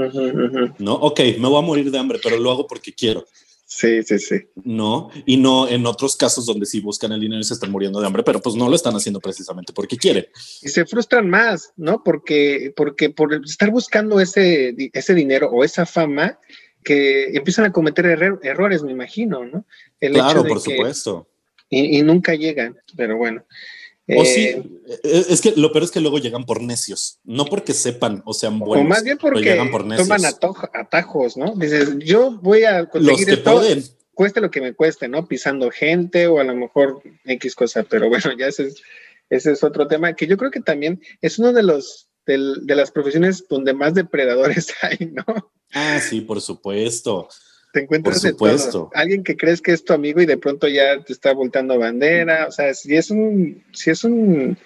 [0.80, 3.26] No, ok, me voy a morir de hambre, pero lo hago porque quiero.
[3.66, 4.36] Sí, sí, sí.
[4.63, 7.99] No, y no en otros casos donde sí buscan el dinero y se están muriendo
[7.99, 10.26] de hambre, pero pues no lo están haciendo precisamente porque quieren.
[10.61, 12.01] Y se frustran más, ¿no?
[12.01, 16.39] Porque, porque por estar buscando ese, ese dinero o esa fama,
[16.82, 18.05] que empiezan a cometer
[18.41, 19.66] errores, me imagino, ¿no?
[19.99, 21.28] claro, por supuesto.
[21.70, 23.43] Y, y, nunca llegan, pero bueno.
[24.08, 24.64] O sí, eh,
[25.03, 28.34] eh, es que lo peor es que luego llegan por necios, no porque sepan o
[28.34, 28.86] sean buenos.
[28.86, 30.08] O más bien porque llegan por necios.
[30.08, 30.26] toman
[30.74, 31.56] atajos, ¿no?
[31.56, 33.62] Dices, yo voy a conseguir esto,
[34.14, 35.28] cueste lo que me cueste, ¿no?
[35.28, 38.84] Pisando gente o a lo mejor X cosa, pero bueno, ya ese es,
[39.32, 42.76] ese es otro tema que yo creo que también es uno de los de, de
[42.76, 45.51] las profesiones donde más depredadores hay, ¿no?
[45.74, 47.28] Ah, sí, por supuesto
[47.76, 48.89] te encuentras Por supuesto.
[48.93, 52.45] alguien que crees que es tu amigo y de pronto ya te está volteando bandera,
[52.47, 54.57] o sea, si es un, si es un,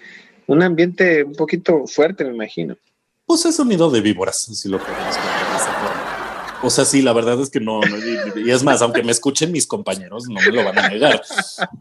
[0.46, 2.78] un ambiente un poquito fuerte, me imagino.
[3.26, 6.60] Pues es un nido de víboras, si lo podemos de esa forma.
[6.62, 7.82] O sea, sí, la verdad es que no,
[8.36, 11.24] y, es más, aunque me escuchen mis compañeros, no me lo van a negar.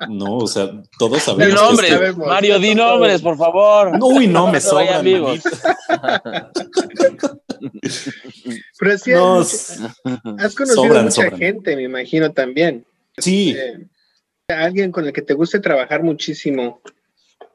[0.08, 1.46] No, o sea, todos sabemos.
[1.46, 3.92] Di nombres, Mario, di nombres, por favor.
[4.00, 5.04] Uy, no, me sobran.
[8.78, 12.84] Pero sí, has conocido mucha gente, me imagino también.
[13.16, 13.54] Sí.
[13.56, 13.86] Eh,
[14.48, 16.80] alguien con el que te guste trabajar muchísimo.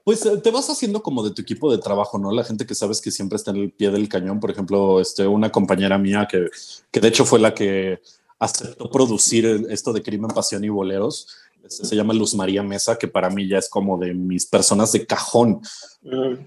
[0.04, 2.32] Pues eh, te vas haciendo como de tu equipo de trabajo, ¿no?
[2.32, 4.40] La gente que sabes que siempre está en el pie del cañón.
[4.40, 6.48] Por ejemplo, este, una compañera mía que,
[6.92, 8.02] que de hecho fue la que
[8.38, 11.28] aceptó producir esto de Crimen, Pasión y Boleros.
[11.68, 15.06] Se llama Luz María Mesa, que para mí ya es como de mis personas de
[15.06, 15.62] cajón.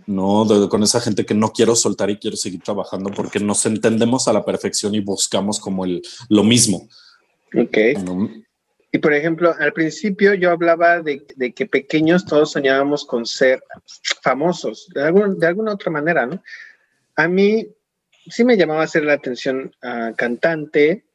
[0.07, 0.47] ¿no?
[0.69, 4.33] con esa gente que no quiero soltar y quiero seguir trabajando porque nos entendemos a
[4.33, 6.89] la perfección y buscamos como el, lo mismo.
[7.55, 7.79] Ok.
[8.93, 13.62] Y por ejemplo, al principio yo hablaba de, que pequeños todos soñábamos con ser
[14.23, 16.43] famosos, de, de alguna otra manera, ¿no?
[17.17, 17.67] A mí
[18.29, 21.06] sí me llamaba a hacer la atención a cantante,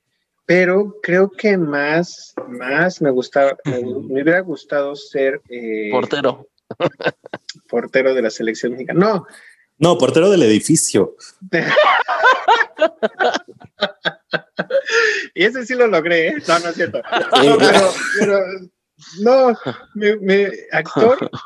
[0.46, 5.42] pero creo que más, más me gustaba, me, hubiera gustado ser...
[5.50, 6.48] Eh, portero.
[7.70, 9.00] Portero de la selección mexicana.
[9.00, 9.26] No.
[9.78, 11.16] No, portero del edificio.
[15.34, 16.36] y ese sí lo logré, ¿eh?
[16.48, 17.02] No, no es cierto.
[17.44, 17.58] No,
[18.20, 18.39] pero,
[19.22, 19.58] no,
[19.96, 21.32] me, actor.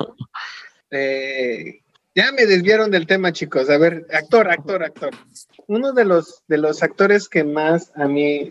[0.91, 1.81] Eh,
[2.15, 3.69] ya me desviaron del tema, chicos.
[3.69, 5.11] A ver, actor, actor, actor.
[5.67, 8.49] Uno de los, de los actores que más a mí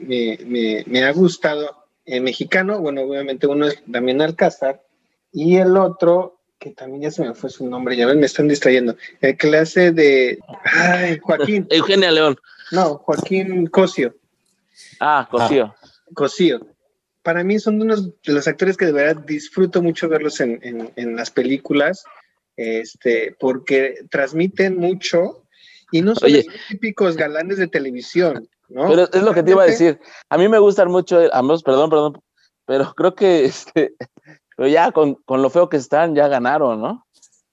[0.87, 4.83] me, ha gustado en mexicano, bueno, obviamente uno es Damián Alcázar
[5.33, 8.47] y el otro, que también ya se me fue su nombre, ya ven, me están
[8.47, 11.67] distrayendo, el hace de ay, Joaquín.
[11.71, 12.37] Eugenia León.
[12.71, 14.15] No, Joaquín Cosio.
[15.01, 15.75] Ah, Cosío.
[15.77, 16.67] Ah, Cosío.
[17.23, 21.31] Para mí son unos de los actores que de verdad disfruto mucho verlos en, las
[21.31, 22.05] películas,
[22.57, 25.45] este, porque transmiten mucho
[25.91, 28.89] y no son los típicos galanes de televisión, ¿no?
[28.89, 30.01] Pero es lo que te iba a decir.
[30.29, 32.23] A mí me gustan mucho ambos, perdón, perdón,
[32.67, 33.95] pero creo que este,
[34.57, 37.07] pero ya con, lo feo que están, ya ganaron, ¿no?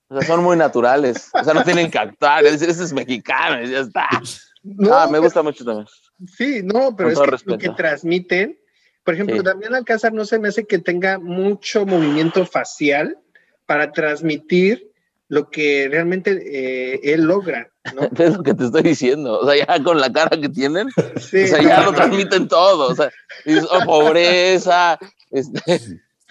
[0.08, 1.30] O sea, son muy naturales.
[1.32, 2.44] O sea, no tienen que actuar.
[2.44, 4.08] Ese, es mexicano, ya está.
[4.90, 5.86] ah, me gusta mucho también.
[6.26, 8.58] Sí, no, pero es que lo que transmiten,
[9.04, 13.18] por ejemplo, Damián Alcázar no se me hace que tenga mucho movimiento facial
[13.66, 14.91] para transmitir
[15.28, 18.02] lo que realmente eh, él logra, ¿no?
[18.18, 21.20] Es lo que te estoy diciendo, o sea, ya con la cara que tienen, o
[21.20, 23.10] sea, ya lo transmiten todo, o sea,
[23.70, 24.98] oh, pobreza,
[25.30, 25.80] este,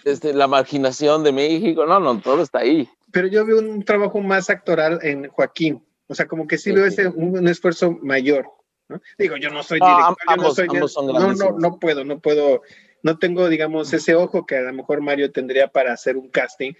[0.04, 2.88] este, la marginación de México, no, no, todo está ahí.
[3.10, 6.86] Pero yo veo un trabajo más actoral en Joaquín, o sea, como que sí, veo
[6.86, 8.46] ese, un, esfuerzo mayor,
[8.88, 9.00] ¿no?
[9.18, 11.06] Digo, yo no soy director, yo no soy...
[11.06, 12.62] no, no, no puedo, no puedo,
[13.02, 16.72] no tengo, digamos, ese ojo que a lo mejor Mario tendría para hacer un casting,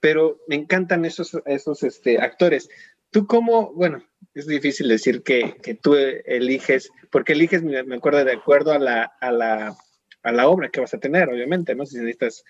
[0.00, 2.68] pero me encantan esos, esos este, actores.
[3.10, 8.32] Tú cómo, bueno, es difícil decir que, que tú eliges, porque eliges, me acuerdo, de
[8.32, 9.76] acuerdo a la, a, la,
[10.22, 11.86] a la obra que vas a tener, obviamente, ¿no?
[11.86, 12.44] Si necesitas,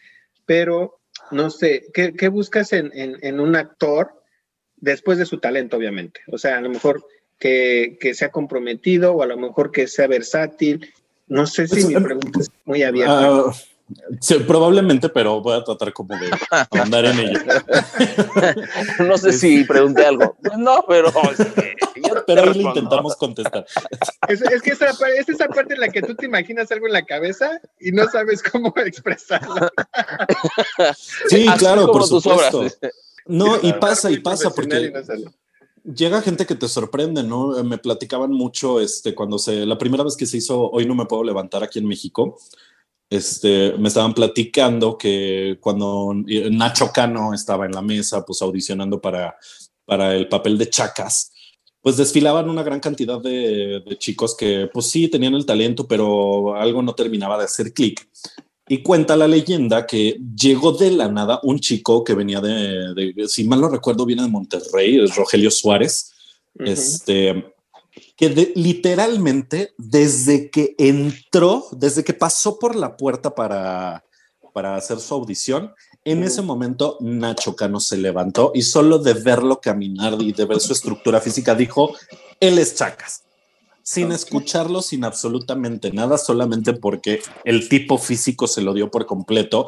[0.44, 4.22] pero no sé, ¿qué, qué buscas en, en, en, un actor
[4.76, 6.20] después de su talento, obviamente?
[6.28, 7.05] O sea, a lo mejor
[7.38, 10.92] que, que sea comprometido o a lo mejor que sea versátil.
[11.26, 13.44] No sé si pues, mi em, pregunta es muy abierta.
[13.44, 13.53] Uh,
[14.20, 16.30] Sí, probablemente, pero voy a tratar como de
[16.78, 17.41] andar en ello.
[18.99, 20.36] No sé si pregunté algo.
[20.57, 21.12] No, pero.
[22.26, 23.64] pero ahí le intentamos contestar.
[24.28, 27.05] Es, que esa, es esa parte en la que tú te imaginas algo en la
[27.05, 29.68] cabeza y no sabes cómo expresarlo.
[31.28, 32.66] Sí, claro, por supuesto.
[33.26, 34.93] No, y pasa, y pasa, porque.
[35.84, 37.62] llega gente que te sorprende, ¿no?
[37.64, 41.07] Me platicaban mucho este, cuando se, la primera vez que se hizo Hoy no me
[41.07, 42.39] puedo levantar aquí en México,
[43.11, 46.14] este, me estaban platicando que cuando
[46.50, 49.36] Nacho Cano estaba en la mesa, pues audicionando para,
[49.84, 51.32] para el papel de Chacas,
[51.80, 56.82] pues desfilaban una gran cantidad de, chicos que pues sí tenían el talento, pero algo
[56.82, 58.06] no terminaba de hacer clic.
[58.68, 63.44] Y cuenta la leyenda que llegó de la nada un chico que venía de, si
[63.44, 66.12] mal no recuerdo, viene de Monterrey, es Rogelio Suárez.
[66.59, 67.54] Este
[68.18, 74.04] que literalmente desde que entró, desde que pasó por la puerta para,
[74.52, 75.72] para hacer su audición,
[76.04, 80.58] en ese momento Nacho Cano se levantó y solo de verlo caminar y de ver
[80.58, 81.94] su estructura física dijo,
[82.40, 83.22] él es Chacas.
[83.84, 89.66] Sin escucharlo, sin absolutamente nada, solamente porque el tipo físico se lo dio por completo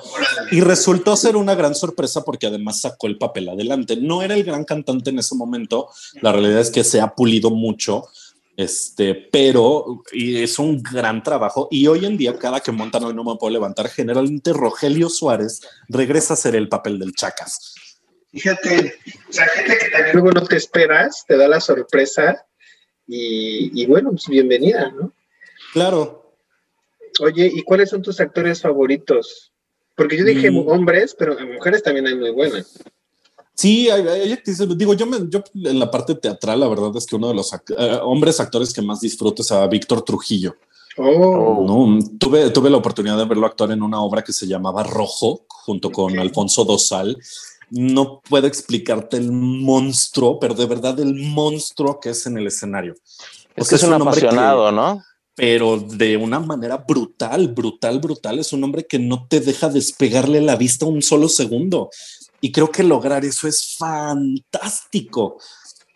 [0.51, 3.97] y resultó ser una gran sorpresa porque además sacó el papel adelante.
[3.97, 5.89] No era el gran cantante en ese momento,
[6.21, 8.09] la realidad es que se ha pulido mucho,
[8.61, 11.69] este, pero y es un gran trabajo.
[11.71, 15.63] Y hoy en día, cada que montan hoy no me puedo levantar, generalmente Rogelio Suárez
[15.89, 17.75] regresa a ser el papel del Chacas.
[18.31, 18.95] Fíjate,
[19.29, 22.47] o sea, gente que también luego no te esperas, te da la sorpresa
[23.07, 25.13] y, bueno, pues bienvenida, ¿no?
[25.73, 26.37] Claro.
[27.21, 29.53] Oye, ¿y cuáles son tus actores favoritos?
[29.97, 30.69] Porque yo dije mm.
[30.69, 32.79] hombres, pero mujeres también hay muy buenas.
[33.55, 34.67] Sí, hay, actrices.
[34.77, 37.53] Digo, yo, me, yo en la parte teatral, la verdad es que uno de los
[37.53, 40.57] eh, hombres actores que más disfruto es a Víctor Trujillo.
[40.97, 41.65] Oh.
[41.67, 45.45] No, tuve, tuve la oportunidad de verlo actuar en una obra que se llamaba Rojo,
[45.49, 47.17] junto con Alfonso Dosal.
[47.71, 52.95] No puedo explicarte el monstruo, pero de verdad el monstruo que es en el escenario.
[53.55, 55.03] Es que es, un, apasionado, ¿no?
[55.37, 58.39] Pero de una manera brutal, brutal, brutal.
[58.39, 61.91] Es un hombre que no te deja despegarle la vista un solo segundo.
[62.41, 65.39] Y creo que lograr eso es fantástico.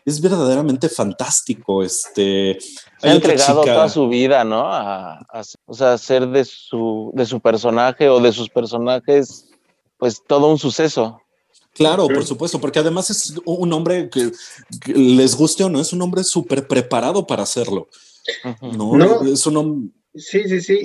[0.04, 1.82] Es verdaderamente fantástico.
[1.82, 2.58] Este
[3.02, 4.70] ha entregado toda su vida, ¿no?
[4.70, 5.26] A,
[5.64, 9.46] o sea, hacer de su, de su personaje o de sus personajes,
[9.96, 11.20] pues todo un suceso.
[11.72, 14.30] Claro, por supuesto, porque además es un hombre que,
[14.92, 17.88] les guste o no, es un hombre súper preparado para hacerlo.
[18.60, 19.24] ¿no?
[19.26, 19.90] es un hombre.
[20.14, 20.78] Sí, sí, sí.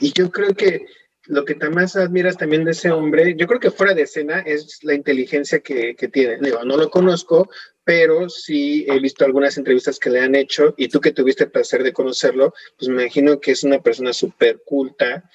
[0.00, 0.86] y yo creo que
[1.28, 4.82] lo que más admiras también de ese hombre, yo creo que fuera de escena es
[4.82, 6.38] la inteligencia que, tiene.
[6.38, 7.50] No lo conozco,
[7.84, 11.50] pero sí he visto algunas entrevistas que le han hecho y tú que tuviste el
[11.50, 15.28] placer de conocerlo, pues me imagino que es una persona súper culta,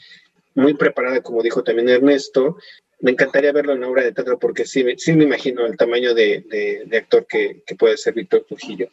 [0.56, 2.58] muy preparada, como dijo también Ernesto.
[3.00, 6.16] Me encantaría verlo en una obra de teatro porque sí, sí me imagino el tamaño
[6.16, 8.90] de, actor que, que puede ser Víctor Trujillo.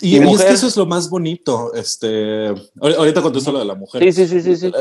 [0.00, 1.72] Y, es que eso es lo más bonito.
[1.74, 2.48] Este,
[2.80, 4.02] ahorita contesto lo de la mujer.
[4.12, 4.72] Sí, sí, sí, sí.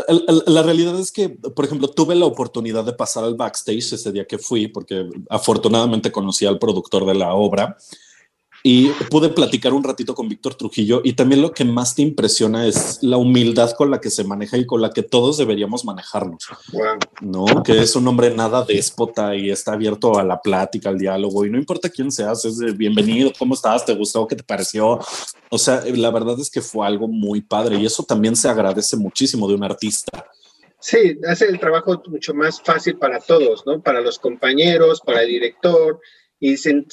[0.48, 4.26] La, realidad es que, por ejemplo, tuve la oportunidad de pasar al backstage ese día
[4.26, 7.78] que fui, porque afortunadamente conocí al productor de la obra
[8.64, 12.68] y pude platicar un ratito con Víctor Trujillo y también lo que más te impresiona
[12.68, 16.48] es la humildad con la que se maneja y con la que todos deberíamos manejarnos.
[17.22, 21.46] No, que es un hombre nada déspota y está abierto a la plática, al diálogo
[21.46, 23.86] y no importa quién seas, es de bienvenido, ¿cómo estás?
[23.86, 24.28] ¿Te gustó?
[24.28, 25.00] ¿Qué te pareció?
[25.50, 28.96] O sea, la verdad es que fue algo muy padre y eso también se agradece
[28.96, 30.26] muchísimo de un artista.
[30.80, 33.80] Sí, hace el trabajo mucho más fácil para todos, ¿no?
[33.82, 36.00] Para los compañeros, para el director,
[36.42, 36.84] y se,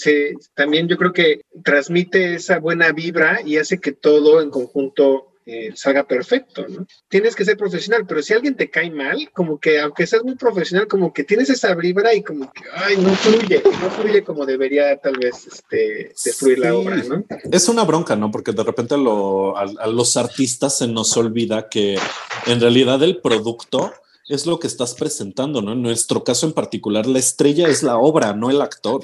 [0.55, 5.73] también yo creo que transmite esa buena vibra y hace que todo en conjunto eh,
[5.75, 6.87] salga perfecto, ¿no?
[7.09, 10.35] Tienes que ser profesional, pero si alguien te cae mal, como que aunque seas muy
[10.35, 14.45] profesional, como que tienes esa vibra y como que, ay, no fluye, no fluye como
[14.45, 17.25] debería tal vez este, destruir la obra, ¿no?
[17.51, 18.31] Es una bronca, ¿no?
[18.31, 21.99] Porque de repente a, a los artistas se nos olvida que
[22.45, 23.95] en realidad el producto
[24.29, 25.73] es lo que estás presentando, ¿no?
[25.73, 29.03] En nuestro caso en particular, la estrella es la obra, no el actor.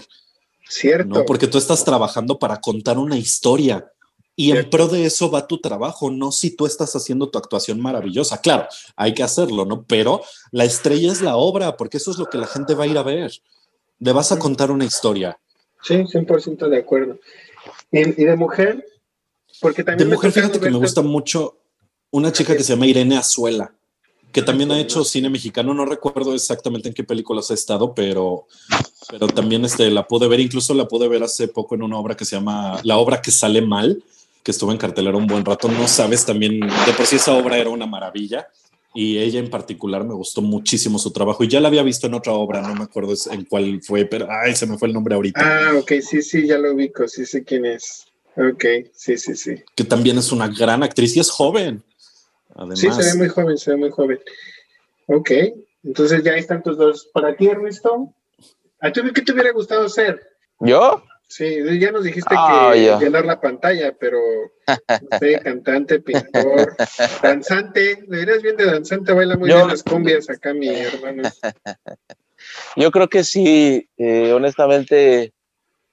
[0.69, 1.21] Cierto.
[1.21, 1.25] ¿no?
[1.25, 3.91] Porque tú estás trabajando para contar una historia.
[4.37, 7.81] Y en pro de eso va tu trabajo, no si tú estás haciendo tu actuación
[7.81, 8.41] maravillosa.
[8.41, 9.85] Claro, hay que hacerlo, ¿no?
[9.85, 12.87] Pero la estrella es la obra, porque eso es lo que la gente va a
[12.89, 13.31] ir a ver.
[14.01, 15.39] Le vas a contar una historia.
[15.83, 17.21] Sí, 100% de acuerdo.
[17.93, 18.85] ¿Y, de mujer?
[19.61, 20.09] Porque también...
[20.09, 21.59] De mujer, fíjate que me gusta mucho
[22.11, 23.73] una chica que se llama Irene Azuela
[24.35, 28.49] que también ha hecho cine mexicano, no recuerdo exactamente en qué películas ha estado, pero,
[29.09, 32.17] pero también este, la pude ver, incluso la pude ver hace poco en una obra
[32.17, 34.03] que se llama La obra que sale mal,
[34.43, 37.59] que estuvo en cartelera un buen rato, no sabes también, de por sí esa obra
[37.59, 38.49] era una maravilla
[38.93, 42.15] y ella en particular me gustó muchísimo su trabajo y ya la había visto en
[42.15, 45.15] otra obra, no me acuerdo en cuál fue, pero ay, se me fue el nombre
[45.15, 45.41] ahorita.
[45.43, 48.07] Ah, ok, sí, sí, ya lo ubico, sí sé quién es.
[48.37, 49.55] Ok, sí, sí, sí.
[49.77, 51.85] Que también es una gran actriz y es joven.
[52.75, 54.21] Sí, se ve muy joven, se ve muy joven.
[55.07, 55.31] Ok,
[55.83, 57.11] entonces ya están tus dos.
[57.13, 58.15] Para ti, Ernesto,
[58.81, 60.21] ¿a ti qué te hubiera gustado ser?
[60.61, 61.03] ¿Yo?
[61.27, 64.19] Sí, ya nos dijiste que llenar la pantalla, pero
[64.69, 66.77] no sé, cantante, pintor,
[67.23, 71.23] danzante, deberías bien de danzante, baila muy bien las cumbias acá, mi hermano.
[72.77, 75.33] Yo creo que sí, eh, honestamente,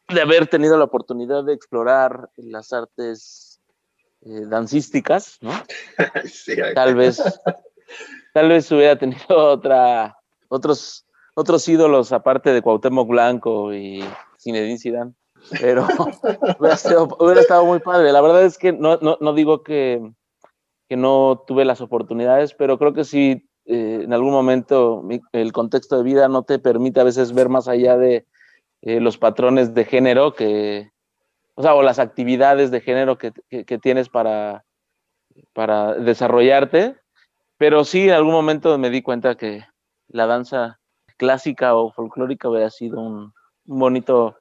[0.09, 3.50] de haber tenido la oportunidad de explorar las artes
[4.23, 5.51] eh, dancísticas, ¿no?
[6.75, 7.21] tal vez,
[8.33, 10.15] tal vez hubiera tenido otra,
[10.47, 14.03] otros, otros ídolos aparte de Cuauhtémoc Blanco y
[14.39, 15.13] Zinedine Zidane,
[15.59, 15.87] pero
[16.59, 18.11] hubiera, estado muy padre.
[18.11, 20.11] La verdad es que no, no, digo que,
[20.87, 25.97] que, no tuve las oportunidades, pero creo que sí, eh, en algún momento el contexto
[25.97, 28.27] de vida no te permite a veces ver más allá de
[28.83, 30.91] eh, los patrones de género que,
[31.55, 33.31] o sea, o las actividades de género que,
[33.81, 34.63] tienes para,
[35.53, 36.95] para desarrollarte,
[37.57, 39.63] pero sí en algún momento me di cuenta que
[40.07, 40.79] la danza
[41.17, 43.33] clásica o folclórica hubiera sido un,
[43.65, 44.37] bonito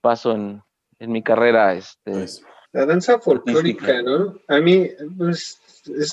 [0.00, 0.62] paso en,
[0.98, 1.74] mi carrera.
[1.74, 4.38] Este, pues, la danza folclórica, ¿no?
[4.48, 4.88] A mí
[5.18, 5.60] pues,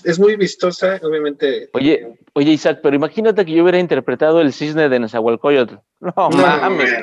[0.04, 1.70] es, muy vistosa, obviamente.
[1.74, 5.76] Oye, oye, Isaac, pero imagínate que yo hubiera interpretado el cisne de Nezahualcóyotl.
[6.02, 6.94] No, no mames,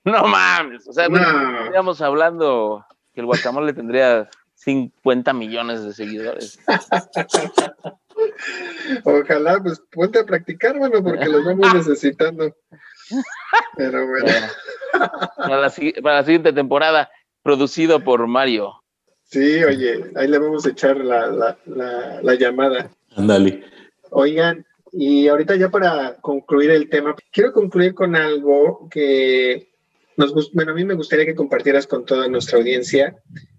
[0.04, 6.58] no mames, o sea, estaríamos hablando que el guacamole tendría 50 millones de seguidores.
[9.04, 12.54] Ojalá, pues ponte a practicar, bueno, porque los vamos necesitando.
[13.76, 14.30] Pero bueno.
[15.36, 17.10] Para la, siguiente temporada,
[17.42, 18.74] producido por Mario.
[19.24, 22.90] Sí, oye, ahí le vamos a echar la, la llamada.
[23.16, 23.64] Ándale.
[24.10, 29.69] Oigan, y ahorita ya para concluir el tema, quiero concluir con algo que
[30.16, 33.16] bueno, a mí me gustaría que compartieras con toda nuestra audiencia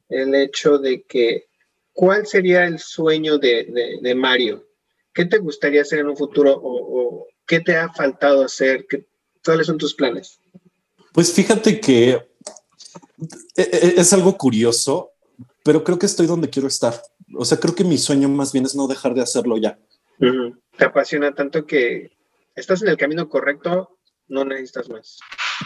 [0.09, 1.47] el hecho de que,
[1.93, 4.67] ¿cuál sería el sueño de, Mario?
[5.13, 8.85] ¿Qué te gustaría hacer en un futuro o, qué te ha faltado hacer?
[9.43, 10.39] ¿Cuáles son tus planes?
[11.13, 12.21] Pues fíjate que e,
[13.57, 15.11] e, es algo curioso,
[15.63, 17.01] pero creo que estoy donde quiero estar.
[17.35, 19.79] O sea, creo que mi sueño más bien es no dejar de hacerlo ya.
[20.77, 22.11] Te apasiona tanto que
[22.55, 23.97] estás en el camino correcto,
[24.27, 25.19] no necesitas más.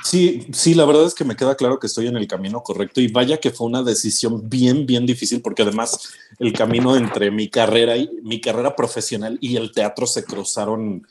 [0.04, 3.02] Sí, sí, la verdad es que me queda claro que estoy en el camino correcto
[3.02, 7.50] y vaya que fue una decisión bien, bien difícil porque además el camino entre mi
[7.50, 11.08] carrera y mi carrera profesional y el teatro se cruzaron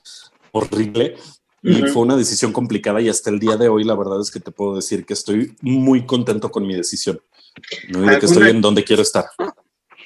[0.52, 1.16] horrible
[1.62, 4.40] y fue una decisión complicada y hasta el día de hoy la verdad es que
[4.40, 7.20] te puedo decir que estoy muy contento con mi decisión.
[7.88, 9.26] No de que estoy en donde quiero estar.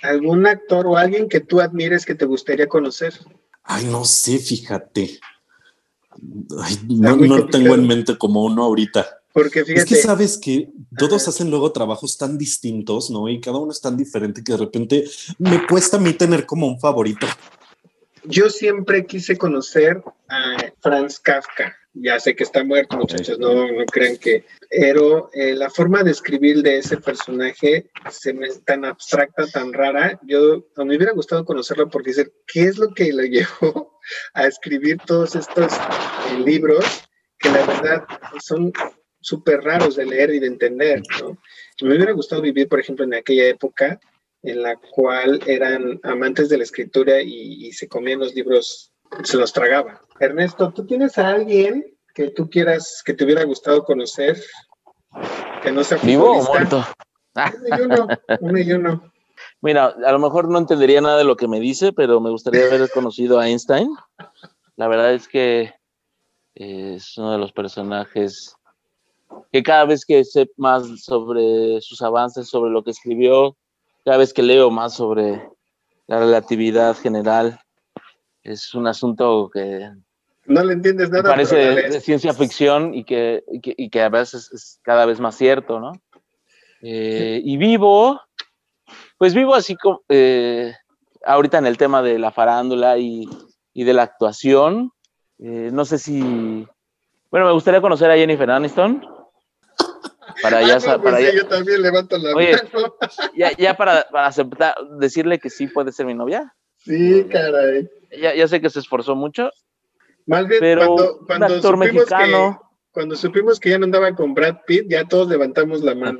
[0.02, 3.14] ¿Algún actor o alguien que tú admires que te gustaría conocer?
[3.64, 5.18] Ay, no sé, fíjate
[6.88, 9.06] no, tengo en mente como uno ahorita.
[9.32, 9.80] Porque fíjate.
[9.80, 13.28] Es que sabes que todos hacen luego trabajos tan distintos, ¿no?
[13.28, 15.04] Y cada uno es tan diferente que de repente
[15.38, 17.26] me cuesta a mí tener como un favorito.
[18.24, 21.74] Yo siempre quise conocer a Franz Kafka.
[21.94, 24.44] Ya sé que está muerto, muchachos, no, no crean que.
[24.70, 29.72] Pero eh, la forma de escribir de ese personaje se me es tan abstracta, tan
[29.72, 30.20] rara.
[30.24, 33.97] Yo a mí me hubiera gustado conocerlo porque dice, ¿qué es lo que le llevó
[34.34, 36.84] a escribir todos estos eh, libros
[37.38, 38.04] que la verdad
[38.42, 38.72] son
[39.20, 41.02] súper raros de leer y de entender?
[41.20, 41.38] ¿no?
[41.82, 44.00] Me hubiera gustado vivir, por ejemplo, en aquella época
[44.42, 48.92] en la cual eran amantes de la escritura y, se comían los libros,
[49.24, 50.00] se los tragaba.
[50.20, 54.40] Ernesto, ¿tú tienes a alguien que tú quieras, que te hubiera gustado conocer,
[55.62, 56.84] que no sea ¿Vivo o muerto?
[57.34, 58.08] Uno y uno,
[58.40, 59.12] uno y uno.
[59.60, 62.66] Mira, a lo mejor no entendería nada de lo que me dice, pero me gustaría
[62.66, 63.88] haber conocido a Einstein.
[64.76, 65.74] La verdad es que
[66.54, 68.54] es uno de los personajes
[69.52, 73.56] que cada vez que sé más sobre sus avances, sobre lo que escribió,
[74.04, 75.48] cada vez que leo más sobre
[76.06, 77.60] la relatividad general,
[78.42, 79.90] es un asunto que
[80.46, 81.28] no le entiendes nada.
[81.28, 85.78] Parece de, ciencia ficción y que, y que, a veces es cada vez más cierto,
[85.78, 85.92] ¿no?
[86.80, 88.18] Eh, y vivo,
[89.18, 90.74] pues vivo así como eh,
[91.24, 93.28] ahorita en el tema de la farándula y,
[93.72, 94.92] y de la actuación.
[95.38, 96.66] Eh, no sé si.
[97.30, 99.06] Bueno, me gustaría conocer a Jennifer Aniston.
[100.42, 102.94] Para ya, ah, pues para yo también levanto la mano.
[103.34, 106.54] Ya, ya para, para, aceptar, decirle que sí puede ser mi novia.
[106.76, 107.88] Sí, caray.
[108.20, 109.50] Ya, ya sé que se esforzó mucho
[110.28, 112.56] más bien, cuando, cuando supimos Que,
[112.90, 116.18] cuando supimos que ya no andaba con Brad Pitt, ya todos levantamos la mano.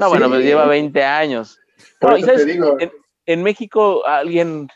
[0.00, 1.60] No, bueno, pues lleva 20 años.
[3.26, 4.68] En, México, alguien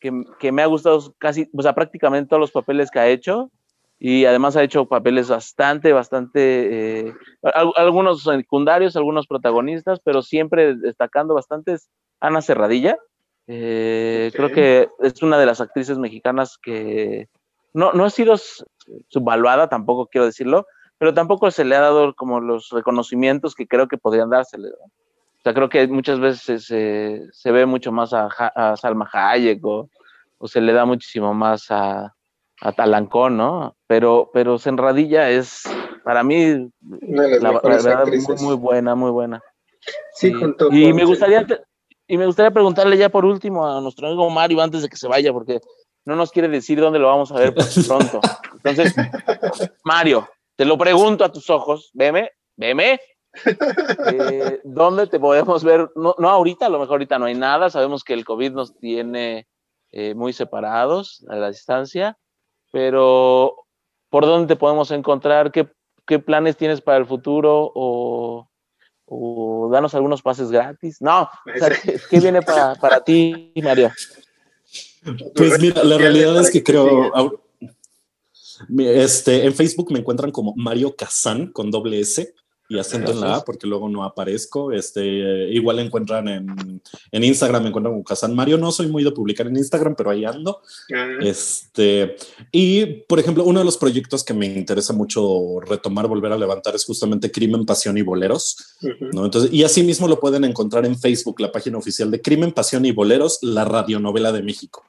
[0.00, 3.50] que, me ha gustado casi, o sea, prácticamente todos los papeles que ha hecho,
[3.98, 7.14] y además ha hecho papeles bastante, bastante, eh,
[7.76, 11.88] algunos secundarios, algunos protagonistas, pero siempre destacando bastantes,
[12.20, 12.98] Ana Cerradilla.
[13.48, 17.28] Eh, creo que es una de las actrices mexicanas que,
[17.72, 18.36] no, no ha sido
[19.08, 20.66] subvaluada, tampoco quiero decirlo,
[20.98, 24.68] pero tampoco se le ha dado como los reconocimientos que creo que podrían dársele.
[24.68, 24.90] O
[25.46, 29.88] sea, creo que muchas veces se ve mucho más a, Salma Hayek o,
[30.44, 32.14] se le da muchísimo más a,
[32.60, 33.76] a Talancón, ¿no?
[33.86, 35.62] Pero, pero Senradilla es,
[36.04, 38.06] para mí, la, verdad,
[38.40, 39.42] muy, buena, muy buena.
[40.14, 40.32] Sí,
[40.70, 41.46] y, y me gustaría
[42.08, 45.08] y me gustaría preguntarle ya por último a nuestro amigo Mario antes de que se
[45.08, 45.60] vaya, porque
[46.04, 47.54] no nos quiere decir dónde lo vamos a ver
[47.86, 48.20] pronto.
[48.54, 48.94] Entonces,
[49.84, 53.00] Mario, te lo pregunto a tus ojos, veme, veme.
[54.12, 55.90] Eh, ¿Dónde te podemos ver?
[55.94, 57.70] No, ahorita, a lo mejor ahorita no hay nada.
[57.70, 59.46] Sabemos que el COVID nos tiene
[59.90, 62.18] eh, muy separados a la distancia,
[62.72, 63.56] pero
[64.10, 65.50] ¿por dónde te podemos encontrar?
[65.52, 67.72] ¿Qué, planes tienes para el futuro?
[67.74, 68.48] ¿O,
[69.06, 71.00] o danos algunos pases gratis?
[71.00, 71.28] No,
[72.10, 73.90] ¿qué viene para, para ti, Mario?
[75.34, 77.10] Pues mira, la realidad es que creo.
[78.78, 82.34] Este, en Facebook me encuentran como Mario Kazan con doble S
[82.68, 84.72] y acento en la A porque luego no aparezco.
[84.72, 85.02] Este,
[85.50, 88.58] igual encuentran en, en, Instagram, me encuentran como Kazan Mario.
[88.58, 90.60] No soy muy de publicar en Instagram, pero ahí ando.
[91.20, 92.16] Este,
[92.50, 96.74] y por ejemplo, uno de los proyectos que me interesa mucho retomar, volver a levantar
[96.74, 98.56] es justamente Crimen, Pasión y Boleros.
[99.12, 99.24] ¿no?
[99.24, 102.84] Entonces, y así mismo lo pueden encontrar en Facebook, la página oficial de Crimen, Pasión
[102.84, 104.84] y Boleros, la radionovela de México.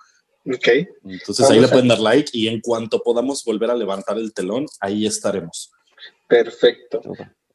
[0.45, 0.67] Ok.
[1.03, 4.65] Entonces ahí le pueden dar like y en cuanto podamos volver a levantar el telón,
[4.79, 5.71] ahí estaremos.
[6.27, 7.01] Perfecto.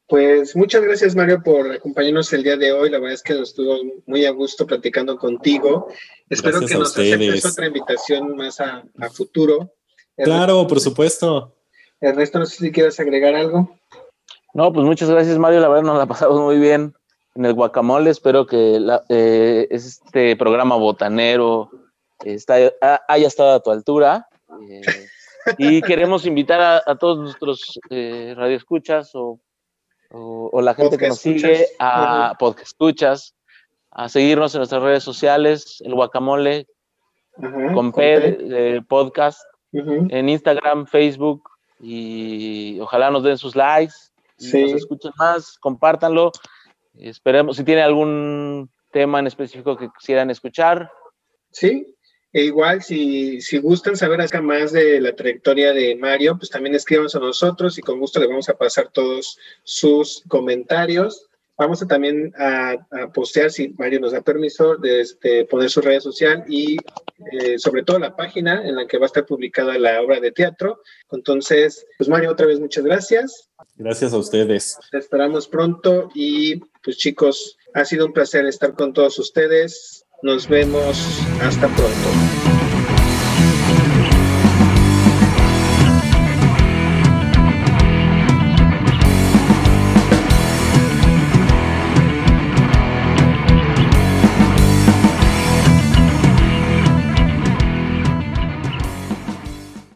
[0.07, 2.89] Pues muchas gracias Mario por acompañarnos el día de hoy.
[2.89, 5.87] La verdad es que estuvo muy a gusto platicando contigo.
[6.29, 9.73] Espero que nos aceptes otra invitación más a, futuro.
[10.17, 11.55] claro, por supuesto.
[12.01, 13.77] Ernesto, no sé si quieres agregar algo.
[14.53, 15.61] No, pues muchas gracias Mario.
[15.61, 16.93] La verdad nos la pasamos muy bien
[17.35, 18.09] en el guacamole.
[18.09, 18.79] Espero que
[19.09, 21.71] eh, este programa botanero
[22.23, 22.55] está,
[23.07, 24.27] haya estado a tu altura.
[24.69, 24.81] Eh,
[25.57, 29.39] y queremos invitar a, todos nuestros eh, radioescuchas o,
[30.13, 33.35] o, la gente que nos sigue a podcast escuchas,
[33.91, 36.67] a seguirnos en nuestras redes sociales, el guacamole
[37.73, 39.41] con P, podcast,
[39.71, 41.49] en Instagram, Facebook,
[41.79, 43.95] y ojalá nos den sus likes,
[44.39, 46.31] nos escuchen más, compártanlo.
[46.93, 50.91] Esperemos, si tiene algún tema en específico que quisieran escuchar.
[51.51, 51.87] Sí,
[52.33, 56.73] e igual, si, si gustan saber acerca más de la trayectoria de Mario, pues también
[56.73, 61.29] escríbanos a nosotros y con gusto le vamos a pasar todos sus comentarios.
[61.55, 62.75] Vamos a también a,
[63.13, 66.77] postear, si Mario nos da permiso, de este, poner su red social y
[67.31, 70.31] eh, sobre todo la página en la que va a estar publicada la obra de
[70.31, 70.81] teatro.
[71.11, 73.51] Entonces, pues Mario, otra vez muchas gracias.
[73.75, 74.79] Gracias a ustedes.
[74.89, 80.02] Te esperamos pronto y pues chicos, ha sido un placer estar con todos ustedes.
[80.23, 81.19] Nos vemos.
[81.41, 82.62] Hasta pronto.